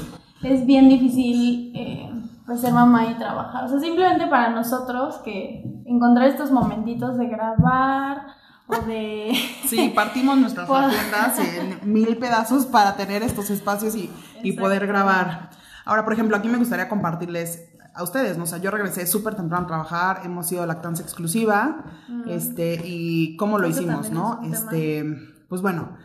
es 0.42 0.66
bien 0.66 0.90
difícil 0.90 1.72
eh, 1.76 2.10
pues 2.48 2.62
ser 2.62 2.74
mamá 2.74 3.06
y 3.12 3.14
trabajar. 3.14 3.66
O 3.66 3.68
sea, 3.68 3.80
simplemente 3.80 4.26
para 4.26 4.50
nosotros 4.50 5.18
que 5.18 5.64
encontrar 5.86 6.28
estos 6.28 6.50
momentitos 6.50 7.20
de 7.20 7.28
grabar 7.28 8.26
o 8.66 8.78
de... 8.88 9.32
Sí, 9.68 9.92
partimos 9.94 10.40
nuestras 10.40 10.68
agendas 10.72 11.38
en 11.38 11.94
mil 11.94 12.18
pedazos 12.18 12.66
para 12.66 12.96
tener 12.96 13.22
estos 13.22 13.52
espacios 13.52 13.96
y, 13.96 14.10
y 14.42 14.54
poder 14.54 14.88
grabar. 14.88 15.51
Ahora, 15.86 16.04
por 16.04 16.14
ejemplo, 16.14 16.36
aquí 16.38 16.48
me 16.48 16.58
gustaría 16.58 16.88
compartirles 16.88 17.70
a 17.94 18.04
ustedes, 18.04 18.38
¿no? 18.38 18.44
O 18.44 18.48
sea, 18.48 18.60
yo 18.60 18.72
regresé 18.72 19.06
súper 19.06 19.36
temprano 19.36 19.66
a 19.66 19.68
trabajar, 19.68 20.22
hemos 20.24 20.48
sido 20.48 20.66
lactancia 20.66 21.04
exclusiva, 21.04 21.84
este, 22.28 22.82
y 22.86 23.36
cómo 23.36 23.60
lo 23.60 23.68
Eso 23.68 23.82
hicimos, 23.82 24.12
¿no? 24.12 24.40
es 24.44 24.60
Este, 24.60 25.04
pues 25.50 25.62
bueno, 25.62 25.98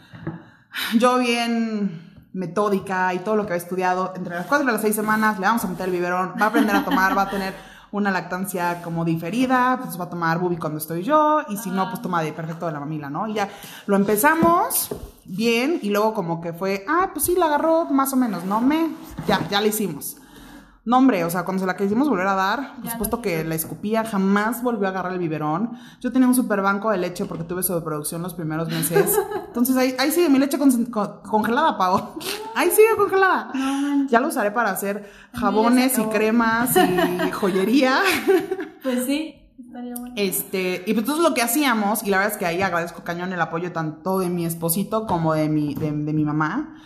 yo 0.99 1.19
bien 1.19 2.03
metódica 2.33 3.15
y 3.15 3.21
todo 3.21 3.37
lo 3.37 3.47
que 3.47 3.55
he 3.55 3.57
estudiado, 3.57 4.13
entre 4.17 4.35
las 4.35 4.47
cuatro 4.47 4.69
y 4.69 4.73
las 4.73 4.83
seis 4.83 4.95
semanas 4.95 5.39
le 5.39 5.47
vamos 5.47 5.65
a 5.65 5.69
meter 5.69 5.87
el 5.87 5.93
biberón, 5.93 6.35
va 6.41 6.47
a 6.47 6.49
aprender 6.49 6.77
a 6.77 6.85
tomar, 6.85 7.17
va 7.17 7.23
a 7.23 7.31
tener 7.31 7.55
una 7.97 8.11
lactancia 8.11 8.83
como 8.83 9.05
diferida, 9.05 9.79
pues 9.83 9.99
va 9.99 10.05
a 10.05 10.11
tomar 10.11 10.39
bubi 10.39 10.57
cuando 10.57 10.79
estoy 10.79 11.03
yo, 11.03 11.41
y 11.49 11.57
si 11.57 11.71
no, 11.71 11.89
pues 11.91 12.01
toma 12.03 12.23
de 12.23 12.33
perfecto 12.33 12.67
de 12.67 12.73
la 12.73 12.81
mamila, 12.81 13.11
¿no? 13.11 13.27
Y 13.27 13.35
ya 13.35 13.49
lo 13.87 13.97
empezamos 13.97 14.89
bien, 15.25 15.79
y 15.83 15.91
luego 15.91 16.15
como 16.15 16.41
que 16.41 16.53
fue, 16.53 16.85
ah, 16.89 17.11
pues 17.13 17.25
sí, 17.27 17.35
la 17.37 17.47
agarró 17.47 17.87
más 17.87 18.13
o 18.13 18.17
menos, 18.17 18.45
¿no? 18.45 18.61
Me, 18.61 18.91
ya, 19.27 19.47
ya 19.49 19.61
le 19.61 19.69
hicimos. 19.69 20.17
No, 20.85 20.99
hombre, 20.99 21.25
o 21.25 21.31
sea, 21.31 21.45
cuando 21.45 21.63
se 21.63 21.67
la 21.67 21.77
quisimos 21.77 22.09
volver 22.09 22.29
a 22.29 22.35
dar, 22.35 22.75
supuesto 22.93 23.17
no 23.17 23.23
que 23.23 23.43
la 23.43 23.57
escupía, 23.57 24.05
jamás 24.05 24.63
volvió 24.63 24.87
a 24.87 24.91
agarrar 24.91 25.13
el 25.15 25.19
biberón. 25.19 25.73
Yo 26.01 26.13
tenía 26.13 26.29
un 26.29 26.35
super 26.37 26.63
banco 26.63 26.91
de 26.91 26.99
leche 26.99 27.25
porque 27.25 27.43
tuve 27.43 27.65
sobreproducción 27.65 28.23
los 28.23 28.35
primeros 28.35 28.69
meses. 28.69 29.19
Entonces 29.49 29.77
ahí, 29.77 29.97
ahí 29.99 30.13
sigue 30.13 30.29
mi 30.29 30.39
leche 30.39 30.59
con- 30.59 30.85
con- 30.87 31.23
congelada, 31.29 31.77
Pau. 31.77 32.17
Ahí 32.57 32.71
sigue 32.71 32.89
congelada. 32.97 33.53
Ya 34.09 34.19
lo 34.19 34.29
usaré 34.29 34.51
para 34.51 34.71
hacer 34.71 35.11
jabones 35.35 35.99
y 35.99 36.03
cremas 36.05 36.75
y 36.75 37.31
joyería. 37.33 38.01
Pues 38.83 39.05
sí, 39.05 39.35
estaría 39.59 39.95
bueno. 39.95 40.15
Este, 40.17 40.83
y 40.87 40.95
pues 40.95 41.01
entonces 41.01 41.23
lo 41.23 41.35
que 41.35 41.43
hacíamos, 41.43 42.03
y 42.03 42.09
la 42.09 42.17
verdad 42.17 42.33
es 42.33 42.39
que 42.39 42.47
ahí 42.47 42.63
agradezco 42.63 43.05
cañón 43.05 43.31
el 43.35 43.41
apoyo 43.43 43.73
tanto 43.73 44.21
de 44.21 44.31
mi 44.31 44.47
esposito 44.47 45.07
como 45.07 45.35
de 45.35 45.51
mi, 45.51 45.75
de, 45.75 45.93
de 45.93 46.13
mi 46.15 46.25
mamá. 46.25 46.77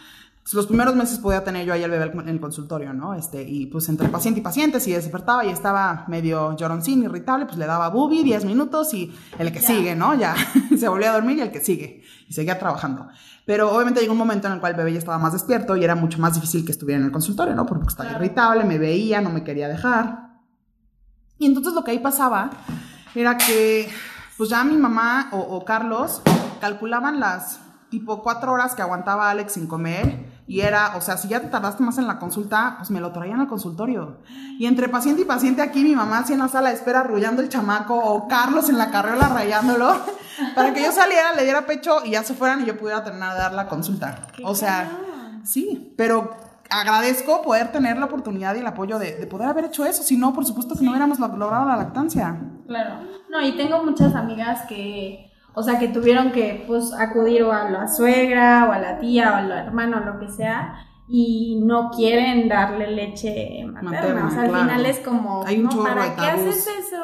Los 0.52 0.66
primeros 0.66 0.96
meses 0.96 1.18
podía 1.18 1.44
tener 1.44 1.64
yo 1.66 1.72
ahí 1.72 1.84
al 1.84 1.90
bebé 1.90 2.10
en 2.12 2.28
el 2.28 2.40
consultorio, 2.40 2.92
¿no? 2.92 3.14
Este, 3.14 3.42
y 3.42 3.66
pues 3.66 3.88
entre 3.88 4.08
paciente 4.08 4.40
y 4.40 4.42
paciente, 4.42 4.80
si 4.80 4.90
despertaba 4.92 5.44
y 5.44 5.50
estaba 5.50 6.04
medio 6.08 6.56
lloroncín, 6.56 7.02
irritable, 7.04 7.46
pues 7.46 7.56
le 7.58 7.66
daba 7.66 7.88
bubi 7.90 8.22
10 8.24 8.44
minutos 8.46 8.92
y 8.94 9.14
el 9.38 9.52
que 9.52 9.60
Ya. 9.60 9.66
sigue, 9.66 9.94
¿no? 9.94 10.14
Ya 10.14 10.34
se 10.78 10.88
volvía 10.88 11.10
a 11.10 11.14
dormir 11.14 11.38
y 11.38 11.42
el 11.42 11.50
que 11.52 11.60
sigue. 11.60 12.02
Y 12.28 12.32
seguía 12.32 12.58
trabajando. 12.58 13.06
Pero 13.46 13.70
obviamente 13.72 14.00
llegó 14.00 14.12
un 14.12 14.18
momento 14.18 14.46
en 14.48 14.54
el 14.54 14.60
cual 14.60 14.72
el 14.72 14.78
bebé 14.78 14.92
ya 14.92 14.98
estaba 14.98 15.18
más 15.18 15.32
despierto 15.32 15.76
y 15.76 15.84
era 15.84 15.94
mucho 15.94 16.18
más 16.18 16.34
difícil 16.34 16.64
que 16.64 16.72
estuviera 16.72 16.98
en 17.00 17.06
el 17.06 17.12
consultorio, 17.12 17.54
¿no? 17.54 17.66
Porque 17.66 17.86
estaba 17.88 18.08
Claro. 18.08 18.24
irritable, 18.24 18.64
me 18.64 18.78
veía, 18.78 19.20
no 19.20 19.30
me 19.30 19.44
quería 19.44 19.68
dejar. 19.68 20.30
Y 21.38 21.46
entonces 21.46 21.72
lo 21.74 21.82
que 21.84 21.92
ahí 21.92 21.98
pasaba 22.00 22.50
era 23.14 23.36
que, 23.36 23.88
pues 24.36 24.50
ya 24.50 24.62
mi 24.64 24.76
mamá 24.76 25.28
o, 25.32 25.38
o 25.38 25.64
Carlos 25.64 26.22
calculaban 26.60 27.18
las 27.20 27.60
tipo 27.88 28.22
cuatro 28.22 28.52
horas 28.52 28.74
que 28.74 28.82
aguantaba 28.82 29.30
Alex 29.30 29.52
sin 29.54 29.66
comer. 29.66 30.29
Y 30.50 30.62
era, 30.62 30.96
o 30.96 31.00
sea, 31.00 31.16
si 31.16 31.28
ya 31.28 31.38
te 31.40 31.46
tardaste 31.46 31.82
más 31.84 31.96
en 31.98 32.08
la 32.08 32.18
consulta, 32.18 32.74
pues 32.78 32.90
me 32.90 33.00
lo 33.00 33.12
traían 33.12 33.40
al 33.40 33.46
consultorio. 33.46 34.18
Y 34.58 34.66
entre 34.66 34.88
paciente 34.88 35.22
y 35.22 35.24
paciente 35.24 35.62
aquí, 35.62 35.84
mi 35.84 35.94
mamá 35.94 36.18
así 36.18 36.32
en 36.32 36.40
la 36.40 36.48
sala 36.48 36.70
de 36.70 36.74
espera 36.74 37.00
arrullando 37.00 37.40
el 37.40 37.48
chamaco, 37.48 37.94
o 37.94 38.26
Carlos 38.26 38.68
en 38.68 38.76
la 38.76 38.90
carriola 38.90 39.28
rayándolo, 39.28 39.92
para 40.56 40.74
que 40.74 40.82
yo 40.82 40.90
saliera, 40.90 41.32
le 41.34 41.44
diera 41.44 41.66
pecho 41.66 41.98
y 42.04 42.10
ya 42.10 42.24
se 42.24 42.34
fueran 42.34 42.62
y 42.62 42.64
yo 42.66 42.76
pudiera 42.76 43.04
terminar 43.04 43.34
de 43.34 43.38
dar 43.38 43.52
la 43.52 43.68
consulta. 43.68 44.26
O 44.44 44.54
sea, 44.56 44.90
sí, 45.44 45.94
pero 45.96 46.34
agradezco 46.68 47.42
poder 47.42 47.70
tener 47.72 47.96
la 47.98 48.06
oportunidad 48.06 48.54
y 48.56 48.58
el 48.58 48.66
apoyo 48.66 48.98
de, 48.98 49.16
de 49.16 49.26
poder 49.28 49.48
haber 49.48 49.66
hecho 49.66 49.84
eso. 49.84 50.02
Si 50.02 50.16
no, 50.16 50.32
por 50.32 50.44
supuesto 50.44 50.74
que 50.76 50.84
no 50.84 50.90
hubiéramos 50.90 51.18
lo- 51.20 51.28
logrado 51.36 51.66
la 51.66 51.76
lactancia. 51.76 52.40
Claro. 52.66 52.94
No, 53.28 53.40
y 53.40 53.56
tengo 53.56 53.84
muchas 53.84 54.14
amigas 54.16 54.62
que, 54.68 55.29
o 55.54 55.62
sea, 55.62 55.78
que 55.78 55.88
tuvieron 55.88 56.32
que, 56.32 56.64
pues, 56.66 56.92
acudir 56.92 57.42
o 57.42 57.52
a 57.52 57.68
la 57.70 57.88
suegra, 57.88 58.66
o 58.68 58.72
a 58.72 58.78
la 58.78 58.98
tía, 58.98 59.32
o 59.32 59.36
al 59.36 59.50
hermano, 59.50 59.98
o 59.98 60.00
lo 60.00 60.18
que 60.18 60.28
sea, 60.28 60.86
y 61.12 61.60
no 61.64 61.90
quieren 61.90 62.48
darle 62.48 62.86
leche 62.86 63.64
materna. 63.66 63.90
Materna, 63.90 64.26
o 64.28 64.30
sea, 64.30 64.42
al 64.42 64.50
final 64.50 64.86
es 64.86 65.00
como, 65.00 65.44
Hay 65.44 65.58
un 65.58 65.64
no, 65.64 65.82
¿para 65.82 66.04
de 66.04 66.14
qué 66.14 66.22
haces 66.22 66.68
eso? 66.78 67.02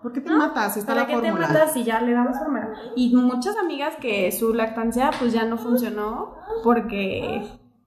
¿Por 0.00 0.12
qué 0.12 0.20
te 0.20 0.30
¿No? 0.30 0.38
matas? 0.38 0.76
Está 0.76 0.94
¿Para 0.94 1.00
la 1.00 1.06
qué 1.08 1.20
te 1.20 1.32
matas 1.32 1.76
y 1.76 1.82
ya 1.82 2.00
le 2.00 2.12
damos 2.12 2.38
fórmula? 2.38 2.68
Y 2.94 3.16
muchas 3.16 3.56
amigas 3.56 3.94
que 4.00 4.30
su 4.30 4.54
lactancia, 4.54 5.10
pues, 5.18 5.32
ya 5.32 5.44
no 5.44 5.58
funcionó 5.58 6.36
porque... 6.62 7.46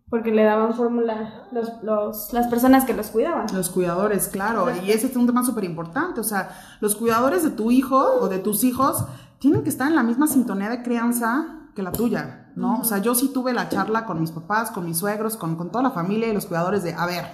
Porque 0.09 0.31
le 0.31 0.43
daban 0.43 0.73
fórmula 0.73 1.47
los, 1.53 1.81
los, 1.83 2.33
las 2.33 2.47
personas 2.47 2.83
que 2.83 2.93
los 2.93 3.11
cuidaban. 3.11 3.45
Los 3.53 3.69
cuidadores, 3.69 4.27
claro. 4.27 4.67
Y 4.83 4.91
ese 4.91 5.07
es 5.07 5.15
un 5.15 5.25
tema 5.25 5.41
súper 5.45 5.63
importante. 5.63 6.19
O 6.19 6.25
sea, 6.25 6.49
los 6.81 6.97
cuidadores 6.97 7.43
de 7.43 7.51
tu 7.51 7.71
hijo 7.71 7.97
o 8.19 8.27
de 8.27 8.39
tus 8.39 8.65
hijos 8.65 9.05
tienen 9.41 9.63
que 9.63 9.69
estar 9.69 9.89
en 9.89 9.95
la 9.95 10.03
misma 10.03 10.27
sintonía 10.27 10.69
de 10.69 10.81
crianza 10.83 11.57
que 11.75 11.81
la 11.83 11.91
tuya, 11.91 12.51
¿no? 12.55 12.79
O 12.79 12.83
sea, 12.85 12.99
yo 12.99 13.15
sí 13.15 13.31
tuve 13.33 13.51
la 13.53 13.67
charla 13.67 14.05
con 14.05 14.21
mis 14.21 14.31
papás, 14.31 14.71
con 14.71 14.85
mis 14.85 14.97
suegros, 14.97 15.35
con, 15.35 15.55
con 15.57 15.71
toda 15.71 15.83
la 15.83 15.91
familia 15.91 16.29
y 16.29 16.33
los 16.33 16.45
cuidadores 16.45 16.83
de, 16.83 16.93
a 16.93 17.05
ver, 17.05 17.25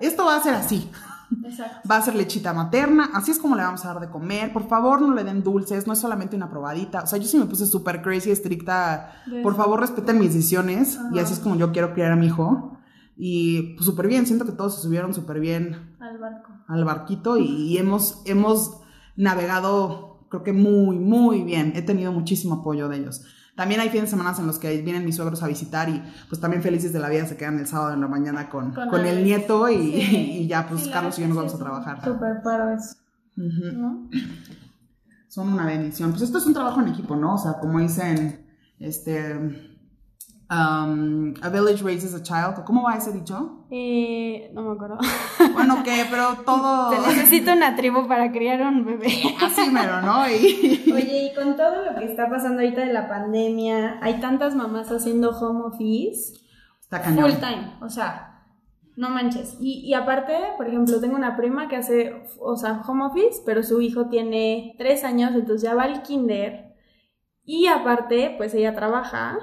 esto 0.00 0.24
va 0.26 0.36
a 0.36 0.42
ser 0.42 0.54
así. 0.54 0.90
Exacto. 1.44 1.88
Va 1.90 1.96
a 1.96 2.02
ser 2.02 2.14
lechita 2.14 2.52
materna, 2.52 3.10
así 3.12 3.30
es 3.32 3.38
como 3.38 3.56
le 3.56 3.62
vamos 3.62 3.84
a 3.84 3.88
dar 3.88 4.00
de 4.00 4.08
comer. 4.10 4.52
Por 4.52 4.68
favor, 4.68 5.00
no 5.02 5.12
le 5.14 5.24
den 5.24 5.42
dulces, 5.42 5.86
no 5.86 5.92
es 5.92 5.98
solamente 5.98 6.36
una 6.36 6.48
probadita. 6.50 7.02
O 7.02 7.06
sea, 7.06 7.18
yo 7.18 7.26
sí 7.26 7.36
me 7.36 7.46
puse 7.46 7.66
súper 7.66 8.00
crazy, 8.02 8.30
estricta. 8.30 9.12
De 9.26 9.42
Por 9.42 9.56
favor, 9.56 9.80
respeten 9.80 10.18
mis 10.18 10.34
decisiones. 10.34 10.98
Y 11.12 11.18
así 11.18 11.32
es 11.32 11.40
como 11.40 11.56
yo 11.56 11.72
quiero 11.72 11.92
criar 11.94 12.12
a 12.12 12.16
mi 12.16 12.26
hijo. 12.26 12.78
Y 13.16 13.74
pues 13.74 13.86
súper 13.86 14.06
bien, 14.08 14.26
siento 14.26 14.44
que 14.46 14.52
todos 14.52 14.76
se 14.76 14.82
subieron 14.82 15.14
súper 15.14 15.40
bien 15.40 15.96
Al 16.00 16.18
barco. 16.18 16.52
al 16.68 16.84
barquito 16.84 17.38
y, 17.38 17.44
y 17.46 17.78
hemos, 17.78 18.20
hemos 18.26 18.80
navegado, 19.16 20.05
creo 20.28 20.42
que 20.42 20.52
muy, 20.52 20.98
muy 20.98 21.42
bien. 21.42 21.72
He 21.76 21.82
tenido 21.82 22.12
muchísimo 22.12 22.56
apoyo 22.56 22.88
de 22.88 22.98
ellos. 22.98 23.22
También 23.56 23.80
hay 23.80 23.88
fines 23.88 24.04
de 24.04 24.10
semana 24.10 24.34
en 24.38 24.46
los 24.46 24.58
que 24.58 24.82
vienen 24.82 25.04
mis 25.04 25.16
suegros 25.16 25.42
a 25.42 25.48
visitar 25.48 25.88
y 25.88 26.02
pues 26.28 26.40
también 26.40 26.62
felices 26.62 26.92
de 26.92 26.98
la 26.98 27.08
vida 27.08 27.24
se 27.24 27.38
quedan 27.38 27.58
el 27.58 27.66
sábado 27.66 27.94
en 27.94 28.02
la 28.02 28.06
mañana 28.06 28.50
con, 28.50 28.72
Con 28.72 28.90
con, 28.90 29.06
el 29.06 29.24
nieto 29.24 29.68
y, 29.70 29.76
Sí. 29.76 30.40
y 30.42 30.46
ya 30.46 30.68
pues 30.68 30.82
Sí, 30.82 30.90
Carlos 30.90 31.18
y 31.18 31.22
yo 31.22 31.28
nos 31.28 31.36
vamos 31.38 31.54
a 31.54 31.58
trabajar. 31.58 32.04
Súper 32.04 32.42
paro 32.42 32.70
eso. 32.70 32.96
Son 35.28 35.52
una 35.52 35.66
bendición. 35.66 36.10
Pues 36.10 36.22
esto 36.22 36.38
es 36.38 36.46
un 36.46 36.52
trabajo 36.52 36.82
en 36.82 36.88
equipo, 36.88 37.16
¿no? 37.16 37.34
O 37.34 37.38
sea, 37.38 37.54
como 37.54 37.80
dicen, 37.80 38.46
este, 38.78 39.75
um, 40.50 41.34
a 41.42 41.48
village 41.48 41.82
raises 41.82 42.14
a 42.14 42.22
child. 42.22 42.64
¿Cómo 42.64 42.82
va 42.82 42.96
ese 42.96 43.12
dicho? 43.12 43.66
Eh, 43.70 44.50
no 44.54 44.62
me 44.62 44.74
acuerdo. 44.74 44.98
Bueno, 45.52 45.82
que, 45.82 46.06
pero 46.10 46.34
todo. 46.44 46.90
Se 46.92 47.00
necesita 47.16 47.54
una 47.54 47.76
tribu 47.76 48.06
para 48.06 48.30
criar 48.32 48.60
un 48.62 48.84
bebé. 48.84 49.12
Así 49.42 49.70
mero, 49.70 50.00
¿no? 50.02 50.28
Y... 50.28 50.90
Oye, 50.94 51.30
y 51.30 51.34
con 51.34 51.56
todo 51.56 51.84
lo 51.84 51.98
que 51.98 52.04
está 52.04 52.28
pasando 52.28 52.60
ahorita 52.62 52.84
de 52.84 52.92
la 52.92 53.08
pandemia, 53.08 53.98
hay 54.02 54.20
tantas 54.20 54.54
mamás 54.54 54.90
haciendo 54.90 55.30
home 55.30 55.64
office 55.64 56.34
Está 56.80 57.02
cañón. 57.02 57.30
full 57.30 57.40
time, 57.40 57.72
o 57.80 57.88
sea, 57.88 58.44
no 58.96 59.10
manches. 59.10 59.56
Y, 59.60 59.80
y 59.80 59.94
aparte, 59.94 60.34
por 60.56 60.68
ejemplo, 60.68 61.00
tengo 61.00 61.16
una 61.16 61.36
prima 61.36 61.68
que 61.68 61.76
hace, 61.76 62.22
o 62.38 62.56
sea, 62.56 62.82
home 62.86 63.04
office, 63.06 63.42
pero 63.44 63.62
su 63.62 63.80
hijo 63.80 64.08
tiene 64.08 64.74
tres 64.78 65.02
años, 65.04 65.32
entonces 65.34 65.62
ya 65.62 65.74
va 65.74 65.82
al 65.82 66.02
kinder. 66.02 66.74
Y 67.44 67.66
aparte, 67.66 68.34
pues 68.38 68.54
ella 68.54 68.74
trabaja, 68.74 69.38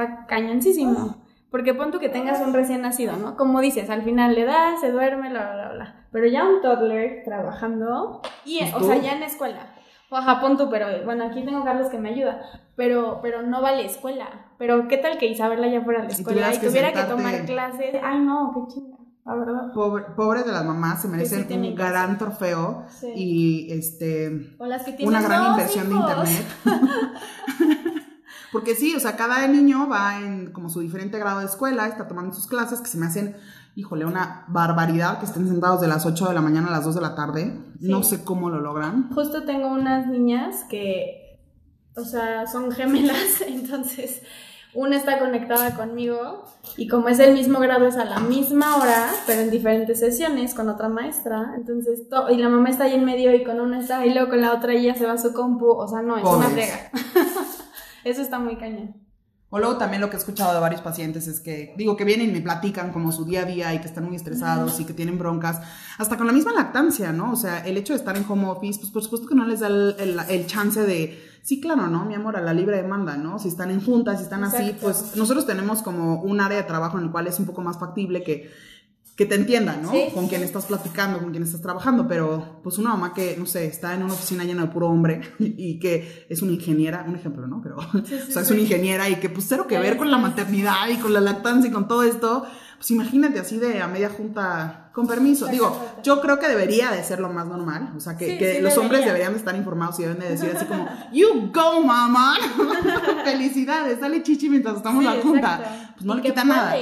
está 0.00 0.26
cañoncísimo. 0.26 1.16
Porque 1.50 1.74
pon 1.74 1.90
tú 1.90 1.98
que 2.00 2.08
tengas 2.08 2.40
un 2.40 2.52
recién 2.52 2.82
nacido, 2.82 3.16
¿no? 3.16 3.36
Como 3.36 3.60
dices, 3.60 3.88
al 3.88 4.02
final 4.02 4.34
le 4.34 4.44
das, 4.44 4.80
se 4.80 4.90
duerme, 4.90 5.30
bla, 5.30 5.52
bla, 5.54 5.72
bla. 5.72 6.06
Pero 6.10 6.26
ya 6.26 6.44
un 6.46 6.60
toddler 6.60 7.22
trabajando, 7.24 8.20
y, 8.44 8.60
o 8.74 8.80
sea, 8.82 8.96
ya 8.96 9.12
en 9.16 9.22
escuela. 9.22 9.72
O 10.10 10.16
ajá, 10.16 10.40
pon 10.40 10.56
tú, 10.56 10.68
pero 10.70 10.86
bueno, 11.04 11.24
aquí 11.24 11.44
tengo 11.44 11.58
a 11.60 11.64
Carlos 11.64 11.88
que 11.88 11.98
me 11.98 12.10
ayuda, 12.10 12.40
pero, 12.76 13.20
pero 13.22 13.42
no 13.42 13.62
va 13.62 13.70
a 13.70 13.72
la 13.76 13.82
escuela. 13.82 14.26
Pero 14.58 14.86
qué 14.88 14.98
tal 14.98 15.18
que 15.18 15.26
Isabela 15.26 15.66
ya 15.68 15.82
fuera 15.82 16.00
a 16.00 16.04
la 16.04 16.10
Y 16.10 16.12
escuela 16.14 16.52
y, 16.54 16.58
que 16.58 16.66
tuviera 16.66 16.92
que 16.92 16.98
sentarte- 16.98 17.16
tomar 17.16 17.44
clases. 17.46 17.96
Ay, 18.02 18.18
no, 18.20 18.52
qué 18.54 18.74
chinga, 18.74 18.96
la 19.24 19.34
verdad. 19.34 19.72
Pobre, 19.72 20.04
pobres 20.16 20.46
de 20.46 20.52
las 20.52 20.64
mamás, 20.64 21.02
se 21.02 21.08
merecen 21.08 21.46
sí 21.48 21.54
un 21.54 21.62
que 21.62 21.72
gran 21.72 22.18
trofeo 22.18 22.84
Sí. 22.88 23.12
y 23.16 23.72
este 23.72 24.54
O 24.58 24.66
las 24.66 24.82
que 24.84 24.92
tienen 24.92 25.08
una 25.16 25.22
gran 25.26 25.50
inversión 25.52 25.88
de 25.88 25.94
hijos. 25.94 26.30
internet. 26.30 26.46
Porque 28.56 28.74
sí, 28.74 28.94
o 28.94 29.00
sea, 29.00 29.16
cada 29.16 29.46
niño 29.48 29.88
va 29.88 30.18
en 30.18 30.50
como 30.52 30.70
su 30.70 30.80
diferente 30.80 31.18
grado 31.18 31.40
de 31.40 31.46
escuela, 31.46 31.86
está 31.86 32.08
tomando 32.08 32.34
sus 32.34 32.46
clases 32.46 32.80
que 32.80 32.86
se 32.88 32.96
me 32.96 33.06
hacen, 33.06 33.36
híjole, 33.74 34.04
una 34.06 34.44
barbaridad 34.48 35.18
que 35.18 35.26
estén 35.26 35.46
sentados 35.46 35.80
de 35.82 35.88
las 35.88 36.06
8 36.06 36.28
de 36.28 36.34
la 36.34 36.40
mañana 36.40 36.68
a 36.68 36.70
las 36.70 36.84
2 36.84 36.94
de 36.94 37.00
la 37.02 37.14
tarde. 37.14 37.58
Sí. 37.80 37.88
No 37.88 38.02
sé 38.02 38.24
cómo 38.24 38.48
lo 38.48 38.60
logran. 38.60 39.10
Justo 39.14 39.44
tengo 39.44 39.68
unas 39.68 40.06
niñas 40.06 40.64
que, 40.70 41.38
o 41.96 42.04
sea, 42.04 42.46
son 42.46 42.70
gemelas, 42.72 43.42
entonces 43.46 44.22
una 44.74 44.96
está 44.96 45.18
conectada 45.18 45.74
conmigo 45.74 46.44
y 46.76 46.86
como 46.86 47.08
es 47.08 47.18
el 47.18 47.32
mismo 47.32 47.60
grado 47.60 47.86
es 47.86 47.96
a 47.96 48.04
la 48.04 48.18
misma 48.20 48.76
hora, 48.76 49.10
pero 49.26 49.40
en 49.40 49.50
diferentes 49.50 50.00
sesiones 50.00 50.52
con 50.54 50.68
otra 50.68 50.90
maestra, 50.90 51.54
entonces, 51.56 52.08
to- 52.10 52.28
y 52.30 52.36
la 52.36 52.50
mamá 52.50 52.68
está 52.68 52.84
ahí 52.84 52.92
en 52.94 53.04
medio 53.06 53.34
y 53.34 53.42
con 53.42 53.58
una 53.60 53.80
está 53.80 54.04
y 54.04 54.12
luego 54.12 54.28
con 54.30 54.40
la 54.42 54.52
otra 54.52 54.74
ella 54.74 54.94
se 54.94 55.06
va 55.06 55.12
a 55.12 55.18
su 55.18 55.32
compu, 55.32 55.66
o 55.70 55.88
sea, 55.88 56.02
no, 56.02 56.18
es 56.18 56.24
una 56.24 56.48
frega. 56.50 56.90
Eso 58.10 58.22
está 58.22 58.38
muy 58.38 58.56
cañón. 58.56 58.94
O 59.48 59.58
luego 59.60 59.76
también 59.78 60.00
lo 60.00 60.10
que 60.10 60.16
he 60.16 60.18
escuchado 60.18 60.52
de 60.54 60.60
varios 60.60 60.80
pacientes 60.80 61.28
es 61.28 61.38
que, 61.40 61.72
digo, 61.78 61.96
que 61.96 62.04
vienen 62.04 62.30
y 62.30 62.32
me 62.32 62.40
platican 62.40 62.92
como 62.92 63.12
su 63.12 63.24
día 63.24 63.42
a 63.42 63.44
día 63.44 63.72
y 63.74 63.78
que 63.80 63.86
están 63.86 64.04
muy 64.04 64.16
estresados 64.16 64.80
y 64.80 64.84
que 64.84 64.92
tienen 64.92 65.18
broncas, 65.18 65.60
hasta 65.98 66.16
con 66.16 66.26
la 66.26 66.32
misma 66.32 66.52
lactancia, 66.52 67.12
¿no? 67.12 67.32
O 67.32 67.36
sea, 67.36 67.64
el 67.64 67.76
hecho 67.76 67.92
de 67.92 67.98
estar 68.00 68.16
en 68.16 68.24
home 68.28 68.46
office, 68.48 68.80
pues 68.80 68.90
por 68.92 69.02
supuesto 69.04 69.28
que 69.28 69.34
no 69.36 69.46
les 69.46 69.60
da 69.60 69.68
el, 69.68 69.94
el- 70.00 70.20
el 70.28 70.46
chance 70.46 70.82
de, 70.82 71.16
sí, 71.42 71.60
claro, 71.60 71.86
¿no? 71.86 72.04
Mi 72.04 72.14
amor, 72.14 72.36
a 72.36 72.40
la 72.40 72.52
libre 72.52 72.76
demanda, 72.82 73.16
¿no? 73.16 73.38
Si 73.38 73.46
están 73.48 73.70
en 73.70 73.80
juntas, 73.84 74.18
si 74.18 74.24
están 74.24 74.42
así, 74.44 74.76
pues 74.80 75.12
nosotros 75.16 75.46
tenemos 75.46 75.80
como 75.82 76.20
un 76.22 76.40
área 76.40 76.58
de 76.58 76.64
trabajo 76.64 76.98
en 76.98 77.04
el 77.04 77.10
cual 77.12 77.28
es 77.28 77.38
un 77.38 77.46
poco 77.46 77.62
más 77.62 77.78
factible 77.78 78.24
que 78.24 78.50
que 79.16 79.24
te 79.24 79.34
entiendan, 79.34 79.82
¿no? 79.82 79.90
Sí, 79.92 80.08
con 80.12 80.24
sí. 80.24 80.28
quien 80.30 80.42
estás 80.42 80.66
platicando, 80.66 81.18
con 81.20 81.30
quien 81.30 81.42
estás 81.42 81.62
trabajando, 81.62 82.06
pero 82.06 82.60
pues 82.62 82.76
una 82.76 82.90
mamá 82.90 83.14
que, 83.14 83.34
no 83.38 83.46
sé, 83.46 83.64
está 83.66 83.94
en 83.94 84.02
una 84.02 84.12
oficina 84.12 84.44
llena 84.44 84.62
de 84.62 84.68
puro 84.68 84.88
hombre 84.88 85.22
y 85.38 85.78
que 85.78 86.26
es 86.28 86.42
una 86.42 86.52
ingeniera, 86.52 87.02
un 87.08 87.16
ejemplo, 87.16 87.46
¿no? 87.46 87.62
Pero, 87.62 87.78
sí, 88.04 88.14
o 88.28 88.30
sea, 88.30 88.42
es 88.42 88.48
sí. 88.48 88.52
una 88.52 88.62
ingeniera 88.62 89.08
y 89.08 89.16
que 89.16 89.30
pues 89.30 89.46
cero 89.48 89.66
que 89.66 89.78
ver 89.78 89.96
con 89.96 90.10
la 90.10 90.18
maternidad 90.18 90.88
y 90.90 90.96
con 90.96 91.12
la 91.14 91.20
lactancia 91.20 91.70
y 91.70 91.72
con 91.72 91.88
todo 91.88 92.02
esto, 92.02 92.44
pues 92.76 92.90
imagínate 92.90 93.40
así 93.40 93.56
de 93.56 93.80
a 93.80 93.88
media 93.88 94.10
junta, 94.10 94.90
con 94.92 95.06
permiso. 95.06 95.46
Digo, 95.46 95.80
yo 96.02 96.20
creo 96.20 96.38
que 96.38 96.46
debería 96.48 96.90
de 96.90 97.02
ser 97.02 97.18
lo 97.20 97.30
más 97.30 97.46
normal, 97.46 97.92
o 97.96 98.00
sea, 98.00 98.18
que, 98.18 98.32
Sí, 98.32 98.38
que 98.38 98.56
sí 98.56 98.60
los 98.60 98.76
hombres 98.76 99.00
debería. 99.00 99.06
deberían 99.06 99.32
de 99.32 99.38
estar 99.38 99.56
informados 99.56 99.98
y 99.98 100.02
deben 100.02 100.18
de 100.18 100.28
decir 100.28 100.52
así 100.54 100.66
como, 100.66 100.86
you 101.14 101.50
go, 101.54 101.80
mamá, 101.82 102.36
felicidades, 103.24 103.98
dale 104.00 104.22
chichi 104.22 104.50
mientras 104.50 104.76
estamos 104.76 105.02
Sí, 105.02 105.10
la 105.10 105.22
junta. 105.22 105.54
exacto. 105.58 105.92
Pues 105.94 106.04
no 106.04 106.12
Y 106.14 106.16
le 106.18 106.22
quita 106.22 106.44
nada. 106.44 106.74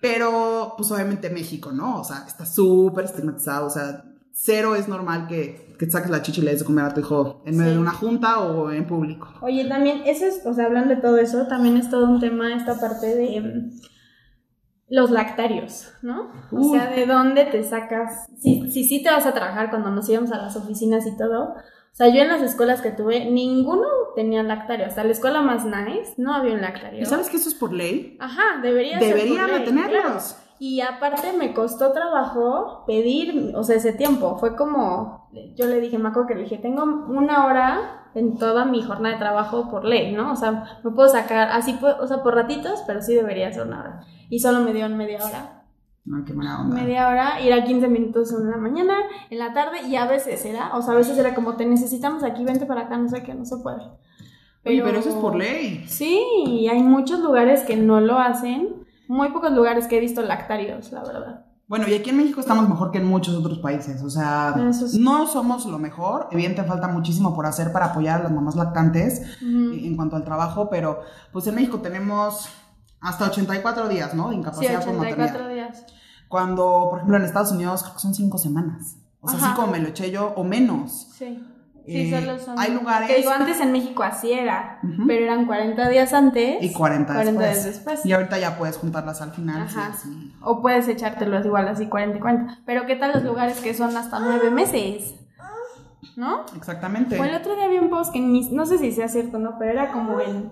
Pero, 0.00 0.74
pues 0.76 0.90
obviamente 0.92 1.28
México, 1.30 1.72
¿no? 1.72 2.00
O 2.00 2.04
sea, 2.04 2.24
está 2.26 2.46
súper 2.46 3.04
estigmatizado. 3.04 3.66
O 3.66 3.70
sea, 3.70 4.04
cero 4.32 4.74
es 4.74 4.88
normal 4.88 5.26
que, 5.28 5.74
que 5.78 5.86
te 5.86 5.92
saques 5.92 6.10
la 6.10 6.22
chichi 6.22 6.40
y 6.40 6.44
le 6.44 6.52
des 6.52 6.60
de 6.60 6.66
comer 6.66 6.84
a 6.86 6.94
tu 6.94 7.00
hijo 7.00 7.42
en 7.44 7.56
medio 7.56 7.70
Sí. 7.72 7.74
de 7.76 7.80
una 7.82 7.92
junta 7.92 8.40
o 8.40 8.70
en 8.70 8.86
público. 8.86 9.28
Oye, 9.42 9.66
también, 9.68 10.02
eso 10.06 10.24
es, 10.26 10.44
o 10.46 10.54
sea, 10.54 10.66
hablando 10.66 10.94
de 10.94 11.00
todo 11.00 11.18
eso, 11.18 11.46
también 11.46 11.76
es 11.76 11.90
todo 11.90 12.06
un 12.08 12.20
tema 12.20 12.54
esta 12.54 12.78
parte 12.80 13.14
de 13.14 13.36
em, 13.36 13.70
los 14.88 15.10
lactarios, 15.10 15.92
¿no? 16.02 16.30
O 16.50 16.72
sea, 16.72 16.90
de 16.90 17.06
dónde 17.06 17.44
te 17.44 17.62
sacas, 17.62 18.26
si, 18.40 18.70
si 18.72 18.84
sí 18.84 19.02
te 19.02 19.10
vas 19.10 19.26
a 19.26 19.34
trabajar 19.34 19.70
cuando 19.70 19.90
nos 19.90 20.08
íbamos 20.08 20.32
a 20.32 20.38
las 20.38 20.56
oficinas 20.56 21.06
y 21.06 21.16
todo. 21.16 21.50
O 21.92 21.94
sea, 21.94 22.08
yo 22.08 22.22
en 22.22 22.28
las 22.28 22.42
escuelas 22.42 22.80
que 22.80 22.90
tuve, 22.90 23.30
ninguno 23.30 23.86
tenía 24.14 24.42
lactario. 24.42 24.86
Hasta 24.86 25.04
la 25.04 25.12
escuela 25.12 25.42
más 25.42 25.64
nice, 25.64 26.14
no 26.16 26.34
había 26.34 26.54
un 26.54 26.60
lactario. 26.60 27.00
¿Y 27.00 27.06
sabes 27.06 27.30
que 27.30 27.36
eso 27.36 27.48
es 27.48 27.54
por 27.54 27.72
ley? 27.72 28.16
Ajá, 28.20 28.60
debería 28.62 28.98
ser 28.98 29.14
Deberían 29.14 29.48
por 29.48 29.56
ley, 29.58 29.64
tenerlos. 29.64 30.00
claro. 30.00 30.50
Y 30.58 30.82
aparte 30.82 31.32
me 31.32 31.54
costó 31.54 31.92
trabajo 31.92 32.84
pedir, 32.86 33.54
o 33.56 33.62
sea, 33.64 33.76
ese 33.76 33.94
tiempo. 33.94 34.36
Fue 34.38 34.56
como, 34.56 35.30
yo 35.56 35.66
le 35.66 35.80
dije, 35.80 35.96
acuerdo 35.96 36.26
que 36.26 36.34
le 36.34 36.42
dije, 36.42 36.58
tengo 36.58 36.82
una 36.82 37.46
hora 37.46 38.10
en 38.14 38.36
toda 38.36 38.66
mi 38.66 38.82
jornada 38.82 39.14
de 39.14 39.20
trabajo 39.20 39.70
por 39.70 39.86
ley, 39.86 40.12
¿no? 40.12 40.32
O 40.32 40.36
sea, 40.36 40.80
me 40.84 40.90
puedo 40.90 41.08
sacar, 41.08 41.48
así, 41.52 41.78
o 41.82 42.06
sea, 42.06 42.22
por 42.22 42.34
ratitos, 42.34 42.82
pero 42.86 43.00
sí 43.00 43.14
debería 43.14 43.50
ser 43.52 43.66
una 43.66 43.80
hora. 43.80 44.00
Y 44.28 44.40
solo 44.40 44.60
me 44.60 44.74
dieron 44.74 44.98
media 44.98 45.24
hora. 45.24 45.59
Ay, 46.06 46.24
qué 46.26 46.32
buena 46.32 46.60
onda. 46.62 46.76
Media 46.76 47.08
hora, 47.08 47.40
ir 47.40 47.52
a 47.52 47.64
15 47.64 47.88
minutos 47.88 48.32
en 48.32 48.50
la 48.50 48.56
mañana, 48.56 48.94
en 49.28 49.38
la 49.38 49.52
tarde, 49.52 49.82
y 49.86 49.96
a 49.96 50.06
veces 50.06 50.44
era, 50.44 50.76
o 50.76 50.82
sea, 50.82 50.94
a 50.94 50.96
veces 50.96 51.16
era 51.18 51.34
como, 51.34 51.56
te 51.56 51.66
necesitamos 51.66 52.24
aquí, 52.24 52.44
vente 52.44 52.66
para 52.66 52.82
acá, 52.82 52.96
no 52.96 53.08
sé 53.08 53.22
qué, 53.22 53.34
no 53.34 53.44
se 53.44 53.58
puede. 53.58 53.82
Oye, 54.64 54.82
pero 54.82 54.98
eso 54.98 55.08
es 55.10 55.14
por 55.14 55.36
ley. 55.36 55.84
Sí, 55.86 56.22
y 56.46 56.68
hay 56.68 56.82
muchos 56.82 57.20
lugares 57.20 57.62
que 57.62 57.76
no 57.76 58.00
lo 58.00 58.18
hacen. 58.18 58.84
Muy 59.08 59.30
pocos 59.30 59.52
lugares 59.52 59.86
que 59.86 59.96
he 59.96 60.00
visto 60.00 60.22
lactarios, 60.22 60.92
la 60.92 61.02
verdad. 61.02 61.46
Bueno, 61.66 61.86
y 61.88 61.94
aquí 61.94 62.10
en 62.10 62.16
México 62.16 62.40
estamos 62.40 62.68
mejor 62.68 62.90
que 62.90 62.98
en 62.98 63.06
muchos 63.06 63.34
otros 63.34 63.58
países. 63.60 64.02
O 64.02 64.10
sea, 64.10 64.54
sí. 64.72 64.98
no 65.00 65.26
somos 65.28 65.66
lo 65.66 65.78
mejor. 65.78 66.26
Evidentemente 66.32 66.68
falta 66.68 66.88
muchísimo 66.88 67.34
por 67.34 67.46
hacer 67.46 67.72
para 67.72 67.86
apoyar 67.86 68.20
a 68.20 68.22
las 68.24 68.32
mamás 68.32 68.56
lactantes 68.56 69.20
Ujú. 69.40 69.72
en 69.72 69.96
cuanto 69.96 70.16
al 70.16 70.24
trabajo, 70.24 70.68
pero 70.68 71.00
pues 71.32 71.46
en 71.46 71.54
México 71.54 71.78
tenemos 71.78 72.48
hasta 73.00 73.26
84 73.26 73.88
días, 73.88 74.14
¿no? 74.14 74.28
De 74.28 74.34
Sí, 74.34 74.40
incapacidad 74.40 74.84
por 74.84 74.94
maternidad. 74.94 75.49
84 76.30 76.30
días. 76.30 76.30
Cuando, 76.30 76.86
por 76.90 76.98
ejemplo, 76.98 77.16
en 77.16 77.24
Estados 77.24 77.52
Unidos 77.52 77.82
creo 77.82 77.94
que 77.94 78.00
son 78.00 78.14
5 78.14 78.38
semanas. 78.38 78.96
O 79.20 79.28
sea, 79.28 79.38
Ajá. 79.38 79.46
así 79.48 79.56
como 79.56 79.72
me 79.72 79.80
lo 79.80 79.88
eché 79.88 80.10
yo, 80.10 80.32
o 80.36 80.44
menos. 80.44 81.08
Sí. 81.18 81.44
Eh, 81.86 82.04
Sí, 82.04 82.10
solo 82.10 82.38
son. 82.38 82.58
hay 82.58 82.72
lugares- 82.72 83.08
Que 83.08 83.16
digo, 83.16 83.30
antes 83.30 83.58
en 83.60 83.72
México 83.72 84.02
así 84.02 84.32
era, 84.32 84.78
pero 85.08 85.24
eran 85.24 85.46
40 85.46 85.88
días 85.88 86.12
antes. 86.12 86.62
Y 86.62 86.72
40, 86.72 87.14
40 87.14 87.40
después. 87.42 87.64
días 87.64 87.74
después. 87.76 88.06
Y 88.06 88.12
ahorita 88.12 88.38
ya 88.38 88.56
puedes 88.58 88.76
juntarlas 88.76 89.20
al 89.22 89.32
final. 89.32 89.62
Ajá. 89.62 89.92
sí, 89.94 90.08
sí. 90.08 90.34
O 90.42 90.60
puedes 90.62 90.86
echártelos 90.88 91.44
igual 91.44 91.66
así 91.68 91.86
40 91.86 92.18
y 92.18 92.20
40. 92.20 92.58
Pero 92.66 92.86
¿qué 92.86 92.96
tal 92.96 93.12
los 93.14 93.24
lugares 93.24 93.60
que 93.60 93.74
son 93.74 93.96
hasta 93.96 94.20
9 94.20 94.50
meses? 94.50 95.14
¿No? 96.16 96.44
Exactamente. 96.56 97.18
O 97.18 97.24
el 97.24 97.34
otro 97.34 97.56
día 97.56 97.66
vi 97.68 97.78
un 97.78 97.88
post 97.90 98.12
que 98.12 98.20
ni- 98.20 98.50
no 98.50 98.66
sé 98.66 98.78
si 98.78 98.92
sea 98.92 99.08
cierto 99.08 99.38
no, 99.38 99.58
pero 99.58 99.72
era 99.72 99.90
como 99.92 100.20
en 100.20 100.50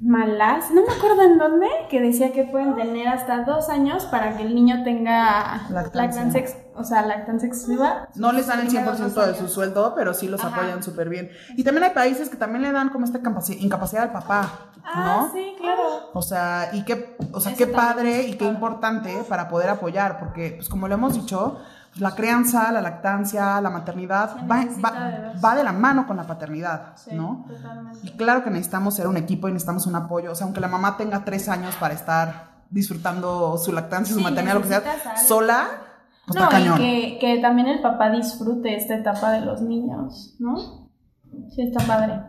Malas, 0.00 0.70
no 0.72 0.82
me 0.84 0.92
acuerdo 0.92 1.22
en 1.22 1.38
dónde, 1.38 1.68
que 1.88 2.00
decía 2.00 2.32
que 2.32 2.42
pueden 2.42 2.74
tener 2.74 3.06
hasta 3.06 3.44
dos 3.44 3.68
años 3.68 4.04
para 4.06 4.36
que 4.36 4.42
el 4.42 4.52
niño 4.54 4.82
tenga 4.82 5.68
Lactancia. 5.70 6.40
ex- 6.40 6.56
o 6.74 6.82
sea, 6.82 7.02
lactancia 7.02 7.46
exclusiva. 7.48 8.08
No 8.16 8.32
les 8.32 8.48
dan 8.48 8.60
el 8.60 8.66
Primeros 8.66 8.98
100% 8.98 9.14
dos 9.14 9.26
de 9.28 9.34
su 9.36 9.46
sueldo, 9.48 9.92
pero 9.94 10.12
sí 10.12 10.26
los 10.26 10.42
Ajá. 10.44 10.56
apoyan 10.56 10.82
súper 10.82 11.08
bien. 11.08 11.30
Y 11.56 11.62
también 11.62 11.84
hay 11.84 11.90
países 11.90 12.28
que 12.28 12.36
también 12.36 12.62
le 12.62 12.72
dan 12.72 12.88
como 12.88 13.04
esta 13.04 13.20
capaci- 13.20 13.56
incapacidad 13.60 14.02
al 14.04 14.12
papá, 14.12 14.50
Ah, 14.84 15.04
¿no? 15.26 15.32
sí, 15.32 15.54
claro. 15.60 15.82
O 16.14 16.22
sea, 16.22 16.70
y 16.72 16.84
qué, 16.84 17.16
o 17.32 17.38
sea, 17.40 17.52
Eso 17.52 17.58
qué 17.58 17.66
padre 17.72 18.22
y 18.22 18.34
qué 18.36 18.44
importante 18.46 19.22
para 19.28 19.48
poder 19.48 19.68
apoyar, 19.68 20.18
porque, 20.18 20.54
pues 20.56 20.68
como 20.68 20.88
lo 20.88 20.94
hemos 20.94 21.14
dicho, 21.14 21.60
la 21.96 22.14
crianza, 22.14 22.72
la 22.72 22.80
lactancia, 22.80 23.60
la 23.60 23.68
maternidad 23.70 24.36
va, 24.50 24.64
va- 24.82 25.32
va 25.44 25.54
de 25.54 25.62
la 25.64 25.72
mano 25.72 26.06
con 26.06 26.16
la 26.16 26.22
paternidad, 26.26 26.92
Sí, 26.96 27.14
¿no? 27.14 27.44
totalmente. 27.46 27.98
Y 28.02 28.10
claro 28.16 28.42
que 28.44 28.50
necesitamos 28.50 28.94
ser 28.94 29.06
un 29.08 29.16
equipo 29.18 29.48
y 29.48 29.52
necesitamos 29.52 29.86
un 29.86 29.96
apoyo. 29.96 30.32
O 30.32 30.34
sea, 30.34 30.46
aunque 30.46 30.60
la 30.60 30.68
mamá 30.68 30.96
tenga 30.96 31.24
tres 31.24 31.48
años 31.48 31.76
para 31.76 31.92
estar 31.94 32.52
disfrutando 32.70 33.58
su 33.58 33.72
lactancia, 33.72 34.14
su 34.14 34.20
maternidad, 34.22 34.54
lo 34.54 34.62
que 34.62 34.68
sea, 34.68 34.78
algo. 34.78 35.26
sola, 35.28 35.66
pues 36.26 36.36
no, 36.38 36.44
está 36.44 36.56
cañón. 36.56 36.80
y 36.80 36.82
que, 36.82 37.18
que 37.20 37.42
también 37.42 37.68
el 37.68 37.82
papá 37.82 38.08
disfrute 38.10 38.74
esta 38.76 38.94
etapa 38.94 39.32
de 39.32 39.40
los 39.42 39.60
niños, 39.60 40.34
¿no? 40.38 40.88
Sí, 41.50 41.62
está 41.62 41.84
padre. 41.86 42.22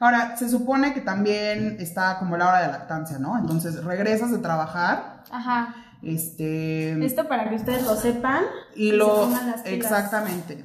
Ahora, 0.00 0.36
se 0.36 0.48
supone 0.48 0.94
que 0.94 1.00
también 1.00 1.76
está 1.80 2.18
como 2.20 2.36
la 2.36 2.46
hora 2.48 2.60
de 2.60 2.68
lactancia, 2.68 3.18
¿no? 3.18 3.36
Entonces, 3.36 3.82
regresas 3.84 4.30
de 4.30 4.38
trabajar, 4.38 5.24
Ajá. 5.32 5.74
Este... 6.02 7.04
Esto 7.04 7.28
para 7.28 7.48
que 7.48 7.56
ustedes 7.56 7.84
lo 7.84 7.96
sepan. 7.96 8.44
y 8.74 8.92
lo... 8.92 9.28
Exactamente. 9.64 10.64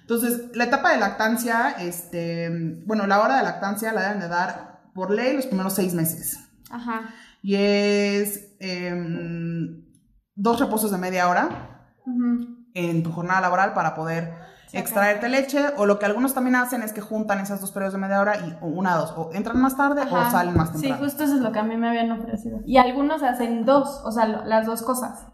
Entonces, 0.00 0.54
la 0.54 0.64
etapa 0.64 0.92
de 0.92 0.98
lactancia, 0.98 1.70
este... 1.80 2.48
Bueno, 2.86 3.06
la 3.06 3.20
hora 3.20 3.36
de 3.38 3.44
lactancia 3.44 3.92
la 3.92 4.02
deben 4.02 4.20
de 4.20 4.28
dar 4.28 4.82
por 4.94 5.10
ley 5.10 5.34
los 5.34 5.46
primeros 5.46 5.74
seis 5.74 5.94
meses, 5.94 6.38
Ajá. 6.70 7.14
Y 7.42 7.56
es 7.56 8.54
em, 8.60 9.84
dos 10.34 10.60
reposos 10.60 10.92
de 10.92 10.98
media 10.98 11.28
hora 11.28 11.88
en 12.74 13.02
tu 13.02 13.10
jornada 13.10 13.40
laboral 13.40 13.74
para 13.74 13.94
poder. 13.94 14.51
Extraerte 14.72 15.28
leche. 15.28 15.60
O 15.76 15.86
lo 15.86 15.98
que 15.98 16.06
algunos 16.06 16.34
también 16.34 16.56
hacen 16.56 16.82
es 16.82 16.92
que 16.92 17.00
juntan 17.00 17.40
esas 17.40 17.60
dos 17.60 17.70
periodos 17.72 17.92
de 17.94 17.98
media 18.00 18.20
hora 18.20 18.36
y 18.38 18.56
o 18.60 18.66
una, 18.66 18.96
dos, 18.96 19.12
o 19.16 19.30
entran 19.32 19.60
más 19.60 19.76
tarde 19.76 20.02
o 20.02 20.30
salen 20.30 20.54
más 20.56 20.68
Sí, 20.70 20.80
temprano. 20.82 21.04
justo 21.04 21.24
eso 21.24 21.34
es 21.36 21.40
lo 21.40 21.52
que 21.52 21.58
a 21.58 21.62
mí 21.62 21.76
me 21.76 21.88
habían 21.88 22.10
ofrecido. 22.12 22.60
Y 22.66 22.76
algunos 22.78 23.22
hacen 23.22 23.64
dos, 23.64 24.00
o 24.04 24.12
sea, 24.12 24.26
lo- 24.26 24.44
las 24.44 24.66
dos 24.66 24.82
cosas. 24.82 25.26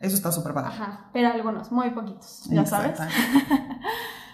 Eso 0.00 0.14
está 0.16 0.30
súper 0.30 0.54
padre. 0.54 0.68
Ajá. 0.68 1.10
Pero 1.12 1.28
algunos, 1.28 1.72
muy 1.72 1.90
poquitos, 1.90 2.44
ya 2.50 2.64
sabes. 2.64 2.98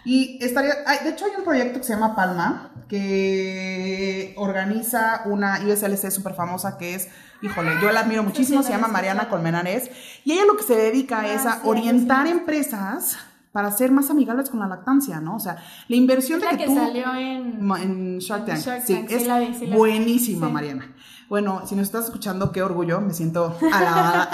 Y 0.06 0.38
estaría, 0.44 0.74
de 1.02 1.08
hecho 1.08 1.24
hay 1.24 1.30
un 1.38 1.44
proyecto 1.44 1.78
que 1.78 1.84
se 1.86 1.94
llama 1.94 2.14
Palma, 2.14 2.70
que 2.88 4.34
organiza 4.36 5.22
una 5.24 5.60
USLC 5.66 6.10
súper 6.10 6.34
famosa 6.34 6.76
que 6.76 6.94
es, 6.94 7.08
híjole, 7.40 7.70
yo 7.80 7.90
la 7.90 8.00
admiro 8.00 8.22
muchísimo, 8.22 8.60
sí, 8.60 8.66
se 8.66 8.72
la 8.72 8.76
llama 8.78 8.88
Mariana. 8.92 9.30
Colmenares, 9.30 9.90
y 10.24 10.32
ella 10.32 10.44
lo 10.44 10.56
que 10.58 10.62
se 10.64 10.76
dedica 10.76 11.20
Ah, 11.20 11.28
es 11.28 11.46
a 11.46 11.54
sí, 11.54 11.60
orientar 11.64 12.26
sí, 12.26 12.32
sí. 12.32 12.38
empresas 12.38 13.16
para 13.54 13.70
ser 13.70 13.92
más 13.92 14.10
amigables 14.10 14.50
con 14.50 14.58
la 14.58 14.66
lactancia, 14.66 15.20
¿no? 15.20 15.36
O 15.36 15.38
sea, 15.38 15.56
la 15.86 15.94
inversión 15.94 16.40
Es 16.40 16.44
de 16.44 16.50
la 16.50 16.58
que, 16.58 16.64
que 16.64 16.70
tú... 16.70 16.74
salió 16.74 17.14
en... 17.14 17.70
En 17.80 18.18
Shark 18.18 18.46
Tank. 18.46 18.58
Shark 18.58 18.82
sí, 18.84 18.94
Tank, 18.94 19.08
sí 19.08 19.14
es 19.14 19.26
la 19.28 19.38
vi, 19.38 19.54
sí 19.54 19.66
la 19.66 19.70
vi. 19.70 19.78
buenísima. 19.78 20.48
Mariana. 20.48 20.92
Bueno, 21.28 21.62
si 21.64 21.76
nos 21.76 21.86
estás 21.86 22.06
escuchando, 22.06 22.50
qué 22.50 22.64
orgullo, 22.64 23.00
me 23.00 23.14
siento 23.14 23.56
alabada. 23.72 24.28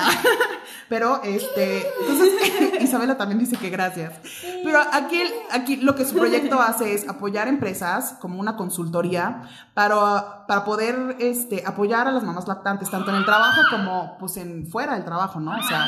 Pero, 0.88 1.20
este, 1.22 1.86
entonces, 2.00 2.32
Isabela 2.80 3.18
también 3.18 3.38
dice 3.38 3.58
que 3.58 3.68
gracias. 3.68 4.14
Pero 4.64 4.80
aquí, 4.90 5.20
aquí 5.50 5.76
lo 5.76 5.94
que 5.94 6.06
su 6.06 6.16
proyecto 6.16 6.58
hace 6.58 6.94
es 6.94 7.06
apoyar 7.06 7.46
empresas 7.46 8.14
como 8.22 8.40
una 8.40 8.56
consultoría 8.56 9.42
para, 9.74 10.46
para 10.46 10.64
poder 10.64 11.16
este, 11.18 11.62
apoyar 11.66 12.08
a 12.08 12.10
las 12.10 12.22
mamás 12.22 12.48
lactantes, 12.48 12.90
tanto 12.90 13.10
en 13.10 13.16
el 13.18 13.26
trabajo 13.26 13.60
como 13.70 14.16
pues 14.18 14.38
en 14.38 14.66
fuera 14.66 14.94
del 14.94 15.04
trabajo, 15.04 15.40
¿no? 15.40 15.50
O 15.50 15.62
sea, 15.62 15.86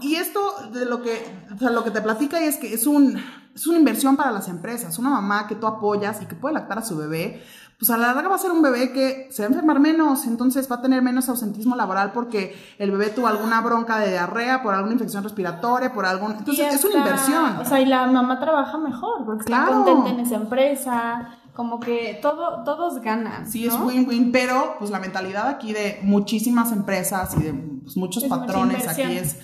y 0.00 0.16
esto 0.16 0.40
de 0.72 0.84
lo 0.86 1.02
que, 1.02 1.24
o 1.54 1.58
sea, 1.58 1.70
lo 1.70 1.84
que 1.84 1.90
te 1.90 2.00
platica 2.00 2.40
y 2.40 2.44
es 2.44 2.56
que 2.56 2.72
es, 2.74 2.86
un, 2.86 3.16
es 3.54 3.66
una 3.66 3.78
inversión 3.78 4.16
para 4.16 4.30
las 4.30 4.48
empresas. 4.48 4.98
Una 4.98 5.10
mamá 5.10 5.46
que 5.46 5.54
tú 5.54 5.66
apoyas 5.66 6.20
y 6.22 6.26
que 6.26 6.34
puede 6.34 6.54
lactar 6.54 6.78
a 6.78 6.82
su 6.82 6.96
bebé, 6.96 7.42
pues 7.78 7.90
a 7.90 7.96
la 7.96 8.14
larga 8.14 8.28
va 8.28 8.36
a 8.36 8.38
ser 8.38 8.52
un 8.52 8.62
bebé 8.62 8.92
que 8.92 9.28
se 9.32 9.42
va 9.42 9.46
a 9.46 9.50
enfermar 9.50 9.80
menos, 9.80 10.26
entonces 10.26 10.70
va 10.70 10.76
a 10.76 10.82
tener 10.82 11.02
menos 11.02 11.28
ausentismo 11.28 11.74
laboral 11.74 12.12
porque 12.12 12.56
el 12.78 12.92
bebé 12.92 13.10
tuvo 13.10 13.26
alguna 13.26 13.60
bronca 13.60 13.98
de 13.98 14.10
diarrea, 14.10 14.62
por 14.62 14.72
alguna 14.74 14.92
infección 14.92 15.24
respiratoria, 15.24 15.92
por 15.92 16.06
algún... 16.06 16.32
Entonces 16.32 16.74
es 16.74 16.84
una 16.84 16.98
inversión. 16.98 17.56
O 17.56 17.64
sea, 17.64 17.80
y 17.80 17.86
la 17.86 18.06
mamá 18.06 18.38
trabaja 18.38 18.78
mejor 18.78 19.24
porque 19.24 19.44
Claro. 19.44 19.80
está 19.80 19.92
contenta 19.92 20.10
en 20.10 20.20
esa 20.20 20.36
empresa. 20.36 21.38
Como 21.54 21.80
que 21.80 22.18
todo, 22.22 22.62
todos 22.64 23.02
ganan. 23.02 23.46
Sí, 23.50 23.66
es 23.66 23.74
win-win, 23.74 24.32
pero 24.32 24.76
pues 24.78 24.90
la 24.90 25.00
mentalidad 25.00 25.48
aquí 25.48 25.72
de 25.72 25.98
muchísimas 26.02 26.72
empresas 26.72 27.36
y 27.36 27.42
de 27.42 27.52
pues, 27.52 27.96
muchos 27.96 28.22
Es 28.22 28.28
patrones 28.30 28.88
aquí 28.88 29.02
es 29.02 29.36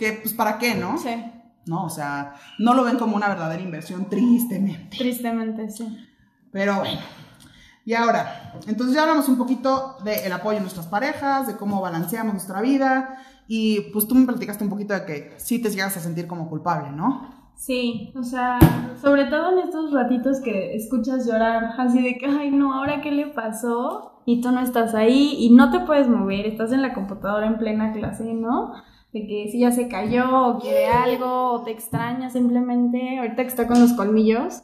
que, 0.00 0.14
pues, 0.14 0.32
¿para 0.32 0.56
qué, 0.58 0.74
no? 0.74 0.96
Sí, 0.96 1.10
No, 1.66 1.84
o 1.84 1.90
sea, 1.90 2.34
no 2.58 2.72
lo 2.72 2.84
ven 2.84 2.96
como 2.96 3.14
una 3.16 3.28
verdadera 3.28 3.62
inversión, 3.62 4.06
tristemente. 4.08 4.96
tristemente, 4.96 5.68
sí. 5.68 5.86
Pero 6.50 6.76
bueno. 6.76 6.98
Y 7.84 7.92
ahora, 7.92 8.54
entonces 8.66 8.94
ya 8.94 9.02
hablamos 9.02 9.28
un 9.28 9.36
poquito 9.36 9.96
del 10.02 10.32
apoyo 10.32 10.58
a 10.58 10.62
nuestras 10.62 10.86
parejas, 10.86 11.46
de 11.46 11.56
cómo 11.56 11.80
balanceamos 11.82 12.32
nuestra 12.32 12.62
vida. 12.62 13.18
Y 13.46 13.92
pues 13.92 14.08
tú 14.08 14.14
me 14.14 14.26
platicaste 14.26 14.64
un 14.64 14.70
poquito 14.70 14.94
de 14.94 15.04
que 15.04 15.34
sí 15.36 15.60
te 15.60 15.68
llegas 15.70 15.96
a 15.98 16.00
sentir 16.00 16.26
como 16.26 16.48
culpable, 16.48 16.90
¿no? 16.92 17.28
Sí, 17.56 18.10
o 18.16 18.22
sea, 18.22 18.58
sobre 19.02 19.26
todo 19.26 19.52
en 19.52 19.58
estos 19.66 19.92
ratitos 19.92 20.40
que 20.40 20.74
escuchas 20.74 21.26
llorar, 21.26 21.74
así 21.78 22.00
de 22.00 22.16
que, 22.16 22.24
ay, 22.26 22.50
no, 22.50 22.72
ahora 22.72 23.02
qué 23.02 23.10
le 23.10 23.26
pasó, 23.26 24.22
y 24.24 24.40
tú 24.40 24.50
no 24.50 24.60
estás 24.60 24.94
ahí, 24.94 25.36
y 25.38 25.50
no 25.50 25.70
te 25.70 25.80
puedes 25.80 26.08
mover, 26.08 26.46
estás 26.46 26.72
en 26.72 26.80
la 26.80 26.94
computadora 26.94 27.46
en 27.46 27.58
plena 27.58 27.92
clase, 27.92 28.32
¿no? 28.32 28.72
De 29.12 29.26
que 29.26 29.48
si 29.50 29.60
ya 29.60 29.72
se 29.72 29.88
cayó, 29.88 30.46
o 30.46 30.58
quiere 30.60 30.86
algo, 30.86 31.52
o 31.52 31.62
te 31.62 31.72
extraña 31.72 32.30
simplemente, 32.30 33.18
ahorita 33.18 33.42
que 33.42 33.48
está 33.48 33.66
con 33.66 33.80
los 33.80 33.92
colmillos, 33.94 34.62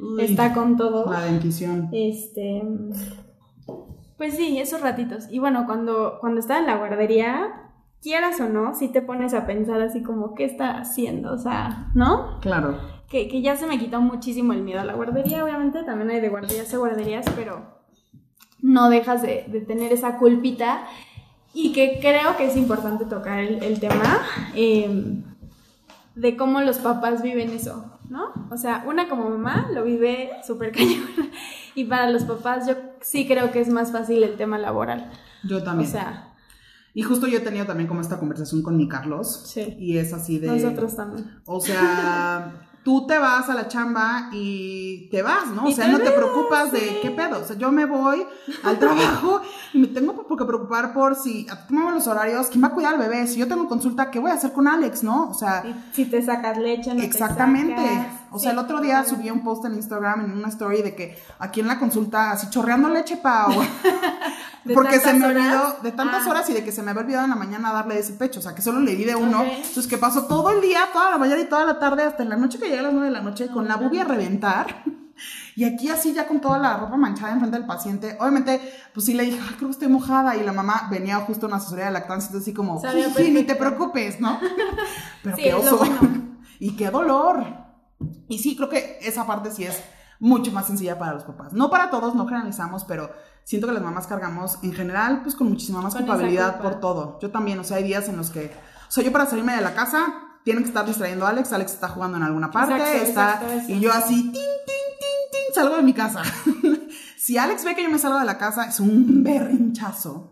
Uy, 0.00 0.24
está 0.24 0.54
con 0.54 0.76
todo. 0.76 1.10
La 1.10 1.24
dentición. 1.24 1.88
Este. 1.92 2.62
Pues 4.16 4.36
sí, 4.36 4.58
esos 4.58 4.80
ratitos. 4.80 5.26
Y 5.30 5.40
bueno, 5.40 5.66
cuando, 5.66 6.18
cuando 6.20 6.40
estaba 6.40 6.60
en 6.60 6.66
la 6.66 6.76
guardería, 6.76 7.70
quieras 8.00 8.40
o 8.40 8.48
no, 8.48 8.74
si 8.74 8.88
te 8.88 9.02
pones 9.02 9.34
a 9.34 9.46
pensar 9.46 9.80
así 9.80 10.02
como, 10.02 10.34
¿qué 10.34 10.44
está 10.44 10.78
haciendo? 10.78 11.32
O 11.32 11.38
sea, 11.38 11.90
¿no? 11.94 12.38
Claro. 12.40 12.78
Que, 13.08 13.28
que 13.28 13.42
ya 13.42 13.56
se 13.56 13.66
me 13.66 13.78
quitó 13.78 14.00
muchísimo 14.00 14.52
el 14.52 14.62
miedo 14.62 14.80
a 14.80 14.84
la 14.84 14.94
guardería, 14.94 15.44
obviamente. 15.44 15.82
También 15.84 16.10
hay 16.10 16.20
de 16.20 16.28
guarderías 16.28 16.72
a 16.72 16.78
guarderías, 16.78 17.26
pero 17.36 17.82
no 18.60 18.90
dejas 18.90 19.22
de, 19.22 19.44
de 19.48 19.60
tener 19.60 19.92
esa 19.92 20.18
culpita. 20.18 20.84
Y 21.54 21.72
que 21.72 21.98
creo 22.00 22.36
que 22.36 22.46
es 22.46 22.56
importante 22.56 23.04
tocar 23.04 23.38
el, 23.40 23.62
el 23.62 23.78
tema 23.78 24.20
eh, 24.54 25.22
de 26.14 26.36
cómo 26.36 26.60
los 26.60 26.78
papás 26.78 27.22
viven 27.22 27.50
eso, 27.50 27.98
¿no? 28.08 28.32
O 28.50 28.56
sea, 28.56 28.84
una 28.86 29.08
como 29.08 29.28
mamá 29.28 29.68
lo 29.72 29.84
vive 29.84 30.30
súper 30.46 30.72
cañón. 30.76 31.06
Y 31.74 31.84
para 31.84 32.10
los 32.10 32.24
papás 32.24 32.66
yo 32.66 32.74
sí 33.00 33.26
creo 33.26 33.50
que 33.52 33.60
es 33.60 33.68
más 33.68 33.92
fácil 33.92 34.22
el 34.22 34.36
tema 34.36 34.58
laboral. 34.58 35.10
Yo 35.44 35.58
O 35.58 35.62
también. 35.62 35.90
sea, 35.90 36.32
y 36.94 37.02
justo 37.02 37.26
yo 37.26 37.38
he 37.38 37.40
tenido 37.40 37.64
también 37.66 37.88
como 37.88 38.00
esta 38.02 38.18
conversación 38.18 38.62
con 38.62 38.76
mi 38.76 38.88
Carlos. 38.88 39.44
Sí. 39.46 39.76
Y 39.78 39.96
es 39.96 40.12
así 40.12 40.38
de... 40.38 40.48
nosotros 40.48 40.94
también. 40.96 41.40
O 41.46 41.60
sea, 41.60 42.52
tú 42.84 43.06
te 43.06 43.16
vas 43.18 43.48
a 43.48 43.54
la 43.54 43.68
chamba 43.68 44.28
y 44.32 45.08
te 45.10 45.22
vas, 45.22 45.46
¿no? 45.48 45.66
O 45.66 45.72
sea, 45.72 45.86
te 45.86 45.92
no 45.92 45.98
te 46.00 46.10
preocupas 46.10 46.72
de 46.72 46.98
qué 47.00 47.10
pedo. 47.10 47.40
O 47.40 47.44
sea, 47.44 47.56
yo 47.56 47.70
me 47.70 47.84
voy 47.84 48.26
al 48.64 48.78
trabajo 48.78 49.40
y 49.72 49.78
me 49.78 49.86
tengo 49.86 50.26
por 50.26 50.36
qué 50.38 50.44
preocupar 50.44 50.92
por 50.92 51.14
si 51.14 51.46
te 51.46 51.72
mueven 51.74 51.94
los 51.94 52.06
horarios, 52.06 52.48
¿quién 52.48 52.64
va 52.64 52.68
a 52.68 52.70
cuidar 52.72 52.94
al 52.94 53.00
bebé? 53.00 53.26
Si 53.26 53.38
yo 53.38 53.46
tengo 53.46 53.68
consulta, 53.68 54.10
¿qué 54.10 54.18
voy 54.18 54.30
a 54.30 54.34
hacer 54.34 54.52
con 54.52 54.66
Alex, 54.66 55.02
no? 55.02 55.28
O 55.30 55.34
sea, 55.34 55.62
Y 55.64 55.94
si 55.94 56.06
te 56.06 56.22
sacas 56.22 56.58
leche, 56.58 56.92
no 56.92 57.00
te 57.00 57.06
exactamente. 57.06 57.76
sacas. 57.82 58.06
O 58.32 58.38
sea, 58.38 58.50
Sí, 58.50 58.56
el 58.56 58.64
otro 58.64 58.80
día 58.80 59.04
subí 59.04 59.30
un 59.30 59.44
post 59.44 59.64
en 59.66 59.74
Instagram 59.74 60.24
en 60.24 60.32
una 60.32 60.48
story 60.48 60.82
de 60.82 60.94
que 60.96 61.16
aquí 61.38 61.60
en 61.60 61.68
la 61.68 61.78
consulta, 61.78 62.32
así 62.32 62.48
chorreando 62.50 62.88
leche, 62.88 63.16
Pau. 63.18 63.52
¿De 64.64 64.74
Porque 64.74 65.00
se 65.00 65.12
me 65.14 65.26
horas? 65.26 65.36
olvidó, 65.46 65.82
de 65.82 65.92
tantas 65.92 66.26
Ah. 66.26 66.30
horas 66.30 66.50
y 66.50 66.52
de 66.54 66.64
que 66.64 66.70
se 66.72 66.82
me 66.82 66.90
había 66.92 67.02
olvidado 67.02 67.24
en 67.24 67.30
la 67.30 67.36
mañana 67.36 67.72
darle 67.72 67.98
ese 67.98 68.12
pecho, 68.12 68.40
o 68.40 68.42
sea, 68.42 68.54
que 68.54 68.62
solo 68.62 68.80
le 68.80 68.94
di 68.94 69.04
de 69.04 69.16
uno. 69.16 69.40
Ok. 69.40 69.46
Entonces, 69.56 69.86
que 69.88 69.98
pasó 69.98 70.26
todo 70.26 70.50
el 70.50 70.60
día, 70.60 70.88
toda 70.92 71.10
la 71.10 71.18
mañana 71.18 71.40
y 71.40 71.46
toda 71.46 71.64
la 71.64 71.78
tarde, 71.78 72.04
hasta 72.04 72.22
en 72.22 72.28
la 72.28 72.36
noche 72.36 72.58
que 72.58 72.66
llegué 72.66 72.78
a 72.78 72.82
las 72.82 72.92
9 72.92 73.06
de 73.08 73.12
la 73.12 73.22
noche, 73.22 73.48
con 73.48 73.66
la 73.66 73.76
bubia 73.76 74.02
a 74.02 74.04
reventar. 74.06 74.84
Y 75.54 75.64
aquí 75.64 75.90
así 75.90 76.14
ya 76.14 76.26
con 76.26 76.40
toda 76.40 76.58
la 76.58 76.78
ropa 76.78 76.96
manchada 76.96 77.32
enfrente 77.34 77.58
del 77.58 77.66
paciente. 77.66 78.16
Obviamente, 78.18 78.58
pues 78.94 79.04
sí 79.06 79.12
le 79.12 79.24
dije, 79.24 79.38
ay, 79.40 79.54
creo 79.56 79.68
que 79.68 79.72
estoy 79.72 79.88
mojada. 79.88 80.34
Y 80.36 80.42
la 80.42 80.52
mamá 80.54 80.88
venía 80.90 81.16
justo 81.18 81.44
a 81.44 81.48
una 81.48 81.58
asesoría 81.58 81.84
de 81.84 81.90
lactancia, 81.92 82.28
entonces 82.28 82.48
así 82.48 82.54
como, 82.54 82.80
"Jiji, 82.82 83.30
ni 83.30 83.42
te 83.44 83.54
preocupes, 83.54 84.18
¿no? 84.20 84.40
Pero 85.22 85.36
Sí, 85.36 85.42
qué 85.42 85.54
oso. 85.54 85.76
bueno. 85.76 86.00
y 86.58 86.74
qué 86.76 86.90
dolor. 86.90 87.44
Y 88.28 88.38
sí, 88.38 88.56
creo 88.56 88.70
que 88.70 88.98
esa 89.02 89.26
parte 89.26 89.50
sí 89.52 89.64
es 89.64 89.80
mucho 90.22 90.52
más 90.52 90.68
sencilla 90.68 91.00
para 91.00 91.14
los 91.14 91.24
papás. 91.24 91.52
No 91.52 91.68
para 91.68 91.90
todos, 91.90 92.14
no 92.14 92.26
generalizamos, 92.26 92.84
pero 92.84 93.10
siento 93.42 93.66
que 93.66 93.74
las 93.74 93.82
mamás 93.82 94.06
cargamos 94.06 94.56
en 94.62 94.72
general 94.72 95.22
pues 95.22 95.34
con 95.34 95.48
muchísima 95.48 95.82
más 95.82 95.94
Con 95.94 96.04
culpabilidad 96.04 96.52
culpa. 96.58 96.70
por 96.70 96.80
todo. 96.80 97.18
Yo 97.20 97.32
también, 97.32 97.58
o 97.58 97.64
sea, 97.64 97.78
hay 97.78 97.82
días 97.82 98.08
en 98.08 98.16
los 98.16 98.30
que, 98.30 98.46
o 98.46 98.90
sea, 98.90 99.02
yo 99.02 99.10
para 99.10 99.26
salirme 99.26 99.56
de 99.56 99.62
la 99.62 99.74
casa 99.74 100.14
tienen 100.44 100.62
que 100.62 100.68
estar 100.68 100.86
distrayendo 100.86 101.26
a 101.26 101.30
Alex, 101.30 101.52
Alex 101.52 101.72
está 101.72 101.88
jugando 101.88 102.18
en 102.18 102.22
alguna 102.22 102.52
parte, 102.52 102.74
Exacto, 102.74 103.02
está 103.02 103.34
exacto, 103.34 103.72
y 103.72 103.80
yo 103.80 103.92
así 103.92 104.22
tin 104.22 104.32
tin 104.32 104.42
tin 105.00 105.30
tin 105.32 105.54
salgo 105.54 105.74
de 105.74 105.82
mi 105.82 105.92
casa. 105.92 106.22
si 107.18 107.36
Alex 107.36 107.64
ve 107.64 107.74
que 107.74 107.82
yo 107.82 107.90
me 107.90 107.98
salgo 107.98 108.20
de 108.20 108.24
la 108.24 108.38
casa 108.38 108.66
es 108.66 108.78
un 108.78 109.24
berrinchazo. 109.24 110.28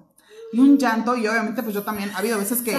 Y 0.52 0.58
un 0.58 0.78
llanto, 0.78 1.14
y 1.14 1.28
obviamente, 1.28 1.62
pues 1.62 1.74
yo 1.74 1.84
también, 1.84 2.10
ha 2.12 2.18
habido 2.18 2.36
veces 2.36 2.60
que, 2.60 2.76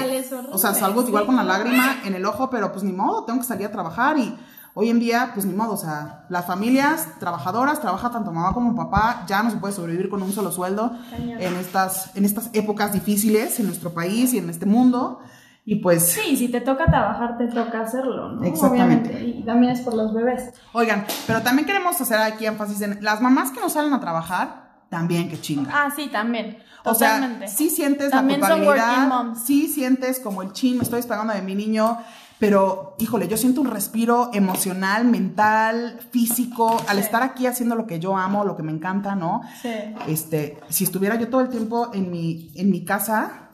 o 0.51 0.57
sea, 0.57 0.73
salgo 0.73 1.07
igual 1.07 1.25
con 1.25 1.37
la 1.37 1.43
lágrima 1.43 2.01
en 2.03 2.15
el 2.15 2.25
ojo, 2.25 2.49
pero 2.49 2.69
pues 2.73 2.83
ni 2.83 2.91
modo, 2.91 3.23
tengo 3.23 3.39
que 3.39 3.45
salir 3.45 3.67
a 3.67 3.71
trabajar 3.71 4.17
y 4.17 4.37
hoy 4.73 4.89
en 4.89 4.99
día, 4.99 5.31
pues 5.33 5.45
ni 5.45 5.53
modo, 5.53 5.73
o 5.73 5.77
sea, 5.77 6.25
las 6.29 6.45
familias 6.45 7.07
trabajadoras, 7.19 7.81
trabaja 7.81 8.11
tanto 8.11 8.31
mamá 8.31 8.53
como 8.53 8.75
papá, 8.75 9.25
ya 9.27 9.43
no 9.43 9.51
se 9.51 9.57
puede 9.57 9.73
sobrevivir 9.73 10.09
con 10.09 10.21
un 10.21 10.31
solo 10.31 10.51
sueldo 10.51 10.91
Cañón. 11.09 11.41
en 11.41 11.55
estas, 11.57 12.15
en 12.15 12.25
estas 12.25 12.49
épocas 12.53 12.93
difíciles 12.93 13.59
en 13.59 13.67
nuestro 13.67 13.93
país 13.93 14.33
y 14.33 14.37
en 14.37 14.49
este 14.49 14.65
mundo. 14.65 15.19
Y 15.63 15.75
pues, 15.75 16.07
Sí, 16.07 16.35
si 16.35 16.47
te 16.47 16.61
toca 16.61 16.85
trabajar, 16.85 17.37
te 17.37 17.47
toca 17.47 17.81
hacerlo, 17.81 18.31
¿no? 18.31 18.43
Exactamente. 18.43 19.09
Obviamente. 19.09 19.39
Y 19.39 19.43
también 19.43 19.73
es 19.73 19.81
por 19.81 19.93
los 19.93 20.13
bebés. 20.13 20.53
oigan, 20.73 21.05
pero 21.27 21.41
también 21.41 21.67
queremos 21.67 21.99
hacer 22.01 22.19
aquí 22.19 22.45
énfasis 22.45 22.81
en 22.81 23.03
las 23.03 23.21
mamás 23.21 23.51
que 23.51 23.59
no 23.59 23.69
salen 23.69 23.93
a 23.93 23.99
trabajar, 23.99 24.71
también 24.89 25.29
que 25.29 25.39
chinga. 25.39 25.69
Ah, 25.71 25.89
sí, 25.95 26.07
también. 26.07 26.57
O 26.83 26.95
sea, 26.95 27.47
sí 27.47 27.69
sientes 27.69 28.09
También 28.09 28.41
la 28.41 28.55
culpabilidad, 28.55 29.35
sí 29.35 29.67
sientes 29.67 30.19
como 30.19 30.41
el 30.41 30.51
chin, 30.51 30.77
me 30.77 30.83
estoy 30.83 30.97
despegando 30.97 31.31
de 31.33 31.41
mi 31.43 31.53
niño, 31.53 31.97
pero 32.41 32.95
híjole, 32.97 33.27
yo 33.27 33.37
siento 33.37 33.61
un 33.61 33.67
respiro 33.69 34.31
emocional, 34.33 35.05
mental, 35.05 35.99
físico, 36.09 36.75
al 36.87 36.97
Sí. 36.97 37.03
estar 37.03 37.21
aquí 37.21 37.45
haciendo 37.45 37.75
lo 37.75 37.85
que 37.85 37.99
yo 37.99 38.17
amo, 38.17 38.43
lo 38.43 38.57
que 38.57 38.63
me 38.63 38.71
encanta, 38.71 39.13
¿no? 39.13 39.41
Sí. 39.61 39.69
Este, 40.07 40.59
si 40.67 40.83
estuviera 40.85 41.15
yo 41.15 41.29
todo 41.29 41.41
el 41.41 41.49
tiempo 41.49 41.91
en 41.93 42.09
mi, 42.09 42.51
en 42.55 42.71
mi 42.71 42.83
casa 42.83 43.49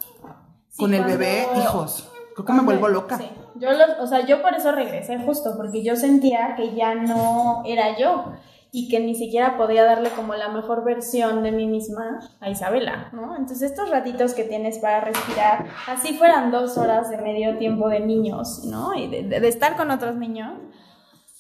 Sí, 0.70 0.78
con 0.78 0.94
el 0.94 1.04
bebé, 1.04 1.46
hijos, 1.62 2.10
creo 2.34 2.46
que 2.46 2.54
me 2.54 2.62
vuelvo 2.62 2.88
loca. 2.88 3.18
Sí. 3.18 3.30
Yo 3.56 3.72
lo- 3.74 4.02
o 4.04 4.08
sea, 4.08 4.26
yo 4.26 4.42
por 4.42 4.54
eso 4.54 4.72
regresé 4.72 5.18
justo, 5.20 5.56
porque 5.58 5.84
yo 5.84 5.96
sentía 5.98 6.56
que 6.56 6.74
ya 6.74 6.96
no 6.96 7.64
era 7.66 7.98
yo. 8.00 8.32
Y 8.72 8.90
que 8.90 9.00
ni 9.00 9.16
siquiera 9.16 9.58
podía 9.58 9.84
darle 9.84 10.10
como 10.12 10.36
la 10.36 10.50
mejor 10.50 10.84
versión 10.84 11.42
de 11.44 11.52
mí 11.52 11.68
misma 11.68 12.20
a 12.42 12.50
Isabela, 12.50 13.10
¿no? 13.14 13.36
Entonces 13.38 13.72
estos 13.72 13.90
ratitos 13.90 14.34
que 14.34 14.44
tienes 14.44 14.80
para 14.80 15.02
respirar, 15.02 15.66
así 15.88 16.14
fueran 16.18 16.52
dos 16.52 16.78
horas 16.78 17.10
de 17.10 17.18
medio 17.18 17.58
tiempo 17.58 17.88
de 17.90 18.02
niños, 18.02 18.64
¿no? 18.66 18.94
Y 18.94 19.08
de, 19.08 19.24
de 19.40 19.48
estar 19.48 19.78
con 19.78 19.90
otros 19.92 20.16
niños, 20.16 20.52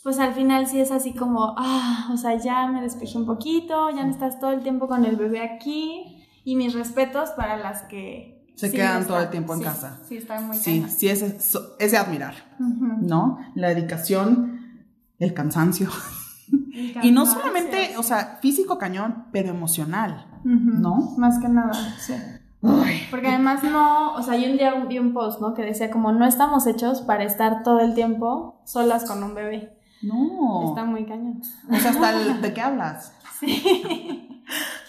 pues 0.04 0.20
al 0.20 0.34
final 0.34 0.68
sí 0.68 0.80
es 0.80 0.92
así 0.92 1.14
como, 1.14 1.54
ah, 1.58 2.10
o 2.14 2.18
sea, 2.18 2.36
ya 2.38 2.66
me 2.68 2.82
despejé 2.82 3.18
un 3.18 3.26
poquito, 3.26 3.90
ya 3.90 4.06
no 4.06 4.12
estás 4.12 4.40
todo 4.40 4.52
el 4.52 4.62
tiempo 4.64 4.88
con 4.88 5.04
el 5.04 5.18
bebé 5.18 5.42
aquí 5.42 6.26
y 6.46 6.56
mis 6.56 6.74
respetos 6.74 7.32
para 7.32 7.58
las 7.58 7.82
que 7.84 8.48
se 8.56 8.70
sí, 8.70 8.76
quedan 8.78 9.02
está- 9.02 9.14
todo 9.16 9.24
el 9.24 9.30
tiempo 9.30 9.54
en 9.54 9.60
sí, 9.60 9.66
casa. 9.66 10.00
Sí, 10.08 10.18
está 10.18 10.40
muy 10.40 10.56
Sí, 10.56 10.86
sí, 10.88 11.10
es, 11.10 11.22
es, 11.22 11.58
es 11.78 11.92
de 11.92 11.98
admirar, 11.98 12.36
Ujú. 12.58 12.86
¿no? 13.02 13.38
La 13.54 13.68
dedicación, 13.68 14.86
el 15.20 15.34
cansancio. 15.34 15.90
Y 17.04 17.12
no 17.12 17.26
solamente, 17.26 17.96
o 17.98 18.04
sea, 18.04 18.38
físico 18.42 18.78
cañón, 18.78 19.26
pero 19.32 19.50
emocional. 19.50 20.26
¿no? 20.44 21.14
Más 21.18 21.40
que 21.40 21.50
nada, 21.50 21.74
sí. 22.00 22.14
Porque 23.12 23.28
además 23.28 23.64
no, 23.64 24.14
o 24.14 24.22
sea, 24.24 24.36
yo 24.38 24.50
un 24.52 24.58
día 24.58 24.74
vi 24.86 24.98
un 25.00 25.14
post, 25.14 25.40
¿no? 25.42 25.54
Que 25.54 25.64
decía 25.64 25.90
como 25.92 26.12
no 26.12 26.26
estamos 26.26 26.66
hechos 26.68 27.02
para 27.02 27.24
estar 27.24 27.64
todo 27.64 27.80
el 27.82 27.94
tiempo 27.94 28.62
solas 28.66 29.06
con 29.06 29.24
un 29.24 29.34
bebé. 29.36 29.78
no. 30.02 30.70
Está 30.70 30.84
muy 30.86 31.06
cañón. 31.06 31.42
O 31.70 31.76
sea, 31.76 31.92
hasta 31.92 32.12
el, 32.22 32.42
¿de 32.42 32.54
qué 32.54 32.62
hablas? 32.62 33.14
Sí. 33.40 33.62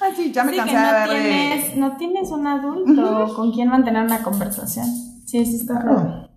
Ay, 0.01 0.13
sí, 0.17 0.33
ya 0.33 0.43
me 0.45 0.53
Sí, 0.53 0.57
cansé 0.59 0.75
de 0.77 0.81
no 0.83 0.93
ver 0.93 1.09
de- 1.11 1.29
tienes, 1.29 1.77
no 1.77 1.97
tienes 1.99 2.31
un 2.31 2.47
adulto 2.47 3.35
con 3.37 3.53
quien 3.53 3.69
mantener 3.69 4.05
una 4.05 4.23
conversación. 4.23 4.87
Sí, 5.27 5.45
sí 5.45 5.57
está 5.57 5.81
raro. 5.81 6.31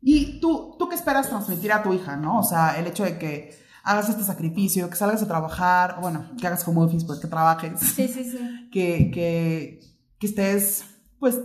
Y 0.00 0.38
tú, 0.40 0.76
tú 0.78 0.88
qué 0.88 0.94
esperas 0.94 1.28
transmitir 1.28 1.72
a 1.72 1.82
tu 1.82 1.92
hija, 1.92 2.16
¿no? 2.16 2.38
O 2.38 2.42
sea, 2.44 2.78
el 2.78 2.86
hecho 2.86 3.02
de 3.04 3.18
que 3.18 3.50
hagas 3.84 4.08
este 4.08 4.24
sacrificio, 4.24 4.88
que 4.88 4.96
salgas 4.96 5.22
a 5.22 5.28
trabajar, 5.28 5.98
bueno, 6.00 6.24
que 6.40 6.46
hagas 6.46 6.64
como 6.64 6.82
office, 6.82 7.06
pues 7.06 7.20
que 7.20 7.28
trabajes, 7.28 7.78
Sí, 7.80 8.08
sí, 8.08 8.24
sí. 8.24 8.68
que, 8.72 9.10
que, 9.12 9.80
que 10.18 10.26
estés, 10.26 10.84
pues, 11.18 11.38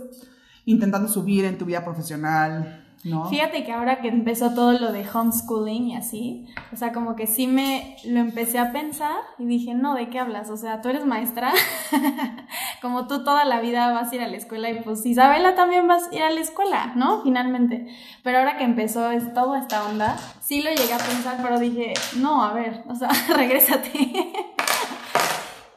intentando 0.64 1.08
subir 1.08 1.44
en 1.44 1.58
tu 1.58 1.66
vida 1.66 1.84
profesional, 1.84 2.79
¿no? 3.04 3.28
Fíjate 3.28 3.64
que 3.64 3.72
ahora 3.72 4.00
que 4.00 4.08
empezó 4.08 4.54
todo 4.54 4.72
lo 4.72 4.92
de 4.92 5.06
homeschooling 5.08 5.88
y 5.88 5.96
así, 5.96 6.46
o 6.72 6.76
sea, 6.76 6.92
como 6.92 7.16
que 7.16 7.26
sí 7.26 7.46
me 7.46 7.96
lo 8.04 8.20
empecé 8.20 8.58
a 8.58 8.72
pensar 8.72 9.16
y 9.38 9.46
dije, 9.46 9.74
no, 9.74 9.94
¿de 9.94 10.10
qué 10.10 10.18
hablas? 10.18 10.50
O 10.50 10.56
sea, 10.56 10.82
tú 10.82 10.90
eres 10.90 11.06
maestra, 11.06 11.52
como 12.82 13.06
tú 13.06 13.24
toda 13.24 13.44
la 13.44 13.60
vida 13.60 13.90
vas 13.92 14.12
a 14.12 14.14
ir 14.14 14.20
a 14.20 14.28
la 14.28 14.36
escuela 14.36 14.70
y 14.70 14.82
pues 14.82 15.04
Isabela 15.06 15.54
también 15.54 15.88
vas 15.88 16.08
a 16.10 16.14
ir 16.14 16.22
a 16.22 16.30
la 16.30 16.40
escuela, 16.40 16.92
¿no? 16.94 17.22
Finalmente. 17.22 17.86
Pero 18.22 18.38
ahora 18.38 18.58
que 18.58 18.64
empezó 18.64 19.10
es 19.10 19.32
toda 19.32 19.58
esta 19.58 19.86
onda, 19.86 20.16
sí 20.40 20.62
lo 20.62 20.70
llegué 20.70 20.92
a 20.92 20.98
pensar, 20.98 21.38
pero 21.42 21.58
dije, 21.58 21.94
no, 22.16 22.44
a 22.44 22.52
ver, 22.52 22.82
o 22.88 22.94
sea, 22.94 23.08
regrésate. 23.34 23.90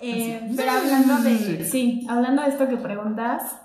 Eh, 0.05 0.51
pero 0.57 0.71
hablando 0.71 1.17
de, 1.19 1.63
sí, 1.63 2.05
hablando 2.09 2.41
de 2.41 2.49
esto 2.49 2.67
que 2.67 2.75
preguntas, 2.75 3.62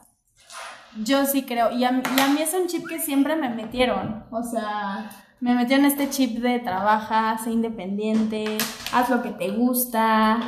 yo 1.05 1.25
sí 1.27 1.43
creo, 1.43 1.71
y 1.73 1.85
a, 1.85 1.93
mí- 1.93 2.03
es 2.41 2.55
un 2.55 2.67
chip 2.67 2.87
que 2.89 2.99
siempre 2.99 3.37
me 3.37 3.49
metieron, 3.51 4.25
o 4.31 4.43
sea, 4.43 5.11
me 5.41 5.55
metieron 5.55 5.85
este 5.85 6.09
chip 6.11 6.39
de 6.41 6.59
trabaja, 6.61 7.39
sé 7.39 7.51
independiente, 7.53 8.59
haz 8.93 9.09
lo 9.11 9.23
que 9.23 9.31
te 9.31 9.51
gusta, 9.51 10.39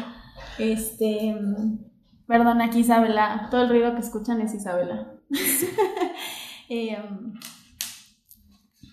este, 0.59 1.37
perdón, 2.27 2.61
aquí 2.61 2.81
Isabela, 2.81 3.49
todo 3.51 3.63
el 3.63 3.69
ruido 3.69 3.95
que 3.95 4.01
escuchan 4.01 4.41
es 4.41 4.55
Isabela. 4.55 5.13
Em, 6.73 7.35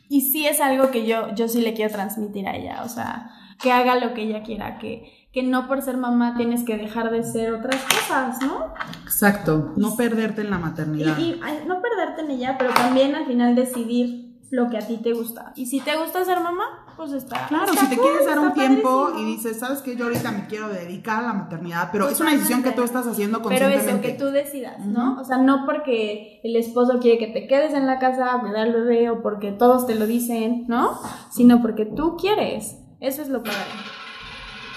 y 0.10 0.21
sí 0.21 0.47
es 0.47 0.62
algo 0.62 0.89
que 0.91 1.05
yo, 1.05 1.33
yo 1.36 1.47
sí 1.47 1.62
le 1.62 1.73
quiero 1.73 1.91
transmitir 1.93 2.47
a 2.47 2.55
ella, 2.55 2.81
o 2.83 2.89
sea, 2.89 3.29
que 3.62 3.71
haga 3.71 3.95
lo 3.95 4.13
que 4.13 4.23
ella 4.23 4.41
quiera, 4.43 4.77
que, 4.79 5.12
que 5.38 5.43
no 5.43 5.67
por 5.67 5.84
ser 5.84 5.97
mamá 5.97 6.34
tienes 6.36 6.63
que 6.63 6.78
dejar 6.78 7.12
de 7.12 7.21
ser 7.21 7.54
otras 7.54 7.80
cosas, 7.84 8.41
¿no? 8.41 8.73
Exacto, 9.04 9.73
no 9.76 9.95
perderte 9.95 10.41
en 10.41 10.50
la 10.50 10.58
maternidad. 10.58 11.15
Y, 11.19 11.21
y, 11.34 11.41
ay, 11.43 11.60
no 11.67 11.80
perderte 11.80 12.21
en 12.21 12.32
ella, 12.32 12.56
pero 12.58 12.73
también 12.73 13.13
al 13.13 13.28
final 13.28 13.54
decidir 13.54 14.39
lo 14.50 14.67
que 14.71 14.78
a 14.80 14.88
ti 14.88 14.97
te 14.97 15.13
gusta. 15.13 15.54
Y 15.56 15.67
si 15.67 15.80
te 15.80 15.95
gusta 15.95 16.26
ser 16.26 16.39
mamá, 16.39 16.63
pues 16.95 17.12
está. 17.12 17.45
Claro, 17.50 17.65
está 17.65 17.82
si 17.82 17.89
te 17.89 17.97
cool, 17.97 18.06
quieres 18.08 18.26
dar 18.26 18.39
un 18.39 18.54
tiempo 18.54 19.04
padrísimo. 19.10 19.30
y 19.30 19.36
dices, 19.36 19.60
¿sabes 19.60 19.82
qué? 19.84 19.95
Yo 19.95 20.06
ahorita 20.06 20.32
me 20.32 20.47
quiero 20.47 20.69
dedicar 20.69 21.19
a 21.23 21.28
la 21.28 21.34
maternidad, 21.34 21.89
pero 21.91 22.10
es 22.10 22.19
una 22.19 22.32
decisión 22.32 22.63
que 22.63 22.71
tú 22.71 22.82
estás 22.82 23.06
haciendo 23.06 23.38
Pero 23.43 23.50
conscientemente. 23.67 23.91
eso, 23.91 24.02
que 24.02 24.13
tú 24.23 24.32
decidas, 24.32 24.80
¿no? 24.88 25.12
Ujú. 25.12 25.21
O 25.21 25.23
sea, 25.23 25.38
no 25.38 25.65
porque 25.67 26.39
el 26.43 26.56
esposo 26.56 26.97
quiere 27.00 27.19
que 27.19 27.28
te 27.28 27.45
quedes 27.47 27.76
en 27.76 27.86
la 27.86 28.00
casa 28.00 28.34
a 28.34 28.39
cuidar 28.41 28.62
al 28.62 28.73
bebé 28.73 29.12
o 29.12 29.21
porque 29.21 29.52
todos 29.52 29.86
te 29.86 29.93
lo 29.93 30.08
dicen, 30.08 30.65
¿no? 30.67 31.00
Sino 31.30 31.62
porque 31.62 31.86
tú 31.86 32.17
quieres. 32.17 32.78
Eso 33.02 33.21
es 33.21 33.30
lo 33.30 33.43
padre. 33.43 33.58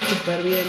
Súper 0.08 0.42
bien. 0.42 0.64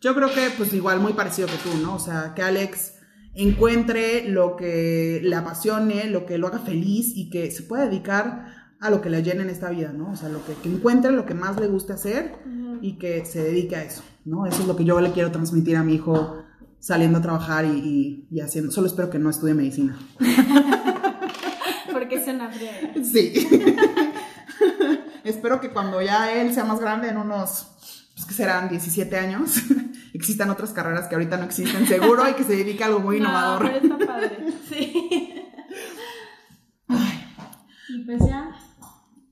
Yo 0.00 0.14
creo 0.14 0.32
que, 0.32 0.50
pues, 0.56 0.72
igual 0.74 1.00
muy 1.00 1.12
parecido 1.12 1.48
que 1.48 1.56
tú, 1.56 1.76
¿no? 1.82 1.94
O 1.94 1.98
sea, 1.98 2.32
que 2.34 2.42
Alex 2.42 2.94
encuentre 3.34 4.28
lo 4.28 4.56
que 4.56 5.20
le 5.22 5.36
apasione, 5.36 6.04
lo 6.06 6.26
que 6.26 6.38
lo 6.38 6.48
haga 6.48 6.58
feliz 6.58 7.12
y 7.16 7.30
que 7.30 7.50
se 7.50 7.62
pueda 7.62 7.86
dedicar 7.86 8.46
a 8.80 8.90
lo 8.90 9.00
que 9.00 9.10
le 9.10 9.22
llene 9.22 9.42
en 9.42 9.50
esta 9.50 9.70
vida, 9.70 9.92
¿no? 9.92 10.10
O 10.12 10.16
sea, 10.16 10.28
lo 10.28 10.44
que, 10.44 10.54
que 10.54 10.68
encuentre 10.68 11.12
lo 11.12 11.24
que 11.24 11.34
más 11.34 11.58
le 11.60 11.68
guste 11.68 11.92
hacer 11.92 12.34
y 12.80 12.98
que 12.98 13.24
se 13.24 13.42
dedique 13.44 13.76
a 13.76 13.84
eso, 13.84 14.02
¿no? 14.24 14.44
Eso 14.44 14.62
es 14.62 14.66
lo 14.68 14.74
que 14.76 14.84
yo 14.84 15.00
le 15.00 15.12
quiero 15.12 15.30
transmitir 15.30 15.76
a 15.76 15.84
mi 15.84 15.94
hijo 15.94 16.42
saliendo 16.80 17.18
a 17.18 17.22
trabajar 17.22 17.64
y, 17.64 17.68
y- 17.68 18.26
y 18.28 18.40
haciendo. 18.40 18.72
Solo 18.72 18.88
espero 18.88 19.08
que 19.08 19.20
no 19.20 19.30
estudie 19.30 19.54
medicina. 19.54 19.96
Porque 21.92 22.16
es 22.16 22.26
una 22.26 22.50
friega. 22.50 22.92
Sí. 23.04 23.32
Espero 25.24 25.60
que 25.60 25.70
cuando 25.70 26.02
ya 26.02 26.32
él 26.40 26.52
sea 26.52 26.64
más 26.64 26.80
grande, 26.80 27.08
en 27.08 27.16
unos, 27.16 28.01
pues 28.14 28.26
que 28.26 28.34
serán 28.34 28.68
17 28.68 29.16
años, 29.16 29.56
existan 30.14 30.50
otras 30.50 30.70
carreras 30.72 31.08
que 31.08 31.14
ahorita 31.14 31.36
no 31.36 31.44
existen, 31.44 31.86
seguro, 31.86 32.28
y 32.28 32.34
que 32.34 32.44
se 32.44 32.56
dedique 32.56 32.82
a 32.82 32.86
algo 32.86 33.00
muy 33.00 33.16
No, 33.20 33.28
innovador. 33.28 33.62
pero 33.62 33.94
está 33.94 34.06
padre. 34.06 34.38
Sí. 34.68 35.34
Y 37.88 38.04
pues 38.04 38.20
ya. 38.26 38.50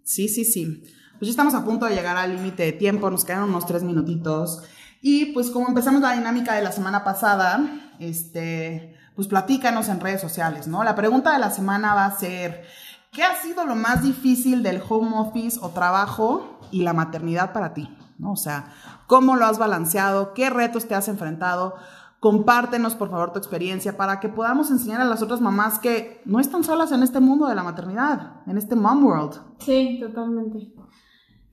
Sí, 0.04 0.28
sí, 0.28 0.44
sí. 0.44 0.82
Pues 1.18 1.28
ya 1.28 1.30
estamos 1.30 1.54
a 1.54 1.64
punto 1.64 1.86
de 1.86 1.94
llegar 1.94 2.16
al 2.16 2.34
límite 2.36 2.62
de 2.64 2.72
tiempo, 2.72 3.10
nos 3.10 3.24
quedan 3.24 3.44
unos 3.44 3.66
tres 3.66 3.82
minutitos. 3.82 4.62
Y 5.00 5.26
pues 5.32 5.50
como 5.50 5.68
empezamos 5.68 6.02
la 6.02 6.12
dinámica 6.12 6.54
de 6.54 6.62
la 6.62 6.72
semana 6.72 7.04
pasada, 7.04 7.94
este, 8.00 8.96
pues 9.14 9.28
platícanos 9.28 9.88
en 9.88 10.00
redes 10.00 10.20
sociales, 10.20 10.66
¿no? 10.66 10.84
La 10.84 10.94
pregunta 10.94 11.32
de 11.32 11.38
la 11.38 11.50
semana 11.50 11.94
va 11.94 12.06
a 12.06 12.18
ser, 12.18 12.64
¿qué 13.12 13.22
ha 13.22 13.40
sido 13.40 13.64
lo 13.64 13.76
más 13.76 14.02
difícil 14.02 14.62
del 14.62 14.82
home 14.86 15.12
office 15.14 15.58
o 15.62 15.70
trabajo 15.70 16.60
y 16.70 16.82
la 16.82 16.92
maternidad 16.92 17.52
para 17.52 17.72
ti? 17.72 17.88
¿No? 18.20 18.32
O 18.32 18.36
sea, 18.36 18.72
¿cómo 19.06 19.34
lo 19.36 19.46
has 19.46 19.58
balanceado? 19.58 20.34
¿Qué 20.34 20.50
retos 20.50 20.86
te 20.86 20.94
has 20.94 21.08
enfrentado? 21.08 21.74
Compártenos, 22.20 22.94
por 22.94 23.10
favor, 23.10 23.32
tu 23.32 23.38
experiencia 23.38 23.96
para 23.96 24.20
que 24.20 24.28
podamos 24.28 24.70
enseñar 24.70 25.00
a 25.00 25.06
las 25.06 25.22
otras 25.22 25.40
mamás 25.40 25.78
que 25.78 26.20
no 26.26 26.38
están 26.38 26.62
solas 26.62 26.92
en 26.92 27.02
este 27.02 27.18
mundo 27.18 27.46
de 27.46 27.54
la 27.54 27.62
maternidad, 27.62 28.42
en 28.46 28.58
este 28.58 28.76
mom 28.76 29.02
world. 29.04 29.40
Sí, 29.58 29.98
totalmente. 30.02 30.70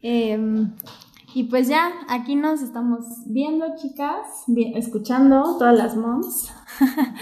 Em, 0.01 0.75
y 1.33 1.45
pues 1.45 1.69
ya, 1.69 1.91
aquí 2.09 2.35
nos 2.35 2.61
estamos 2.61 3.05
viendo, 3.27 3.65
chicas, 3.77 4.43
escuchando 4.75 5.57
todas 5.57 5.77
las 5.77 5.95
moms. 5.95 6.53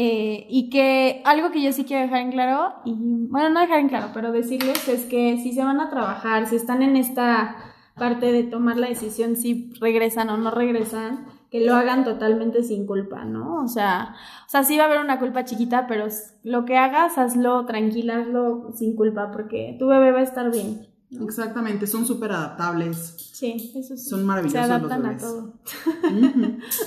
Eh, 0.00 0.46
y 0.48 0.70
que 0.70 1.22
algo 1.24 1.50
que 1.50 1.60
yo 1.60 1.72
sí 1.72 1.82
quiero 1.82 2.04
dejar 2.04 2.20
en 2.20 2.30
claro, 2.30 2.72
y 2.84 2.94
bueno, 2.94 3.50
no 3.50 3.58
dejar 3.58 3.80
en 3.80 3.88
claro, 3.88 4.10
pero 4.14 4.30
decirles 4.30 4.86
es 4.86 5.06
que 5.06 5.38
si 5.42 5.52
se 5.52 5.64
van 5.64 5.80
a 5.80 5.90
trabajar, 5.90 6.46
si 6.46 6.54
están 6.54 6.82
en 6.82 6.94
esta 6.94 7.56
parte 7.98 8.32
de 8.32 8.44
tomar 8.44 8.76
la 8.76 8.88
decisión 8.88 9.36
si 9.36 9.72
regresan 9.80 10.30
o 10.30 10.36
no 10.36 10.50
regresan, 10.50 11.26
que 11.50 11.64
lo 11.64 11.74
hagan 11.74 12.04
totalmente 12.04 12.62
sin 12.62 12.86
culpa, 12.86 13.24
¿no? 13.24 13.62
O 13.62 13.68
sea, 13.68 14.14
o 14.46 14.50
sea, 14.50 14.64
sí 14.64 14.76
va 14.76 14.84
a 14.84 14.86
haber 14.86 15.00
una 15.00 15.18
culpa 15.18 15.44
chiquita, 15.44 15.86
pero 15.86 16.06
lo 16.44 16.64
que 16.64 16.76
hagas, 16.76 17.16
hazlo 17.16 17.64
tranquila, 17.66 18.18
hazlo 18.20 18.72
sin 18.74 18.94
culpa, 18.96 19.30
porque 19.32 19.76
tu 19.78 19.86
bebé 19.86 20.12
va 20.12 20.20
a 20.20 20.24
estar 20.24 20.50
bien. 20.50 20.86
¿no? 21.10 21.24
Exactamente, 21.24 21.86
son 21.86 22.06
súper 22.06 22.32
adaptables. 22.32 23.14
Sí, 23.32 23.72
eso 23.74 23.96
sí. 23.96 24.08
Son 24.10 24.26
maravillosos 24.26 24.60
Se 24.60 24.68
los 24.68 24.70
adaptan 24.70 25.06
a 25.06 25.16
todo. 25.16 25.54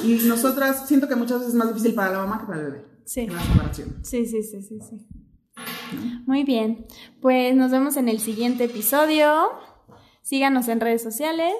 Y 0.03 0.27
nosotras 0.27 0.87
siento 0.87 1.07
que 1.07 1.15
muchas 1.15 1.39
veces 1.39 1.53
es 1.53 1.57
más 1.57 1.69
difícil 1.69 1.95
para 1.95 2.11
la 2.11 2.19
mamá 2.19 2.39
que 2.39 2.45
para 2.45 2.59
el 2.59 2.65
bebé. 2.65 2.85
Sí. 3.05 3.21
En 3.21 3.33
la 3.33 3.41
separación. 3.41 3.95
Sí, 4.03 4.25
sí, 4.25 4.43
sí, 4.43 4.61
sí, 4.61 4.79
sí. 4.79 5.07
Muy 6.25 6.43
bien. 6.43 6.85
Pues 7.19 7.55
nos 7.55 7.71
vemos 7.71 7.97
en 7.97 8.09
el 8.09 8.19
siguiente 8.19 8.65
episodio. 8.65 9.49
Síganos 10.21 10.67
en 10.67 10.79
redes 10.79 11.03
sociales. 11.03 11.53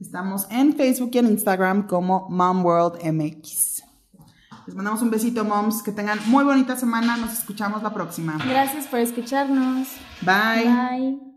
Estamos 0.00 0.46
en 0.50 0.74
Facebook 0.74 1.10
y 1.12 1.18
en 1.18 1.26
Instagram 1.26 1.86
como 1.86 2.28
Mom 2.28 2.64
World 2.64 3.02
MX. 3.04 3.82
Les 4.66 4.76
mandamos 4.76 5.02
un 5.02 5.10
besito, 5.10 5.44
moms. 5.44 5.82
Que 5.82 5.92
tengan 5.92 6.18
muy 6.26 6.44
bonita 6.44 6.76
semana. 6.76 7.16
Nos 7.16 7.32
escuchamos 7.32 7.82
la 7.82 7.92
próxima. 7.92 8.38
Gracias 8.48 8.86
por 8.86 9.00
escucharnos. 9.00 9.88
Bye. 10.22 10.64
Bye. 10.64 11.32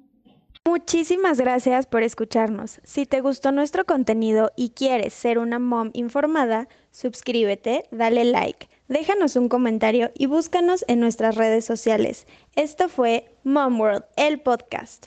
Muchísimas 0.67 1.39
gracias 1.39 1.85
por 1.85 2.01
escucharnos. 2.01 2.79
Si 2.83 3.05
te 3.05 3.21
gustó 3.21 3.51
nuestro 3.51 3.85
contenido 3.85 4.51
y 4.55 4.71
quieres 4.71 5.13
ser 5.13 5.37
una 5.37 5.59
mom 5.59 5.91
informada, 5.93 6.67
suscríbete, 6.89 7.83
dale 7.91 8.25
like, 8.25 8.67
déjanos 8.87 9.35
un 9.35 9.47
comentario 9.47 10.09
y 10.15 10.25
búscanos 10.25 10.83
en 10.87 11.01
nuestras 11.01 11.35
redes 11.35 11.65
sociales. 11.65 12.25
Esto 12.55 12.89
fue 12.89 13.37
Mom 13.43 13.79
World, 13.79 14.05
el 14.17 14.41
podcast. 14.41 15.05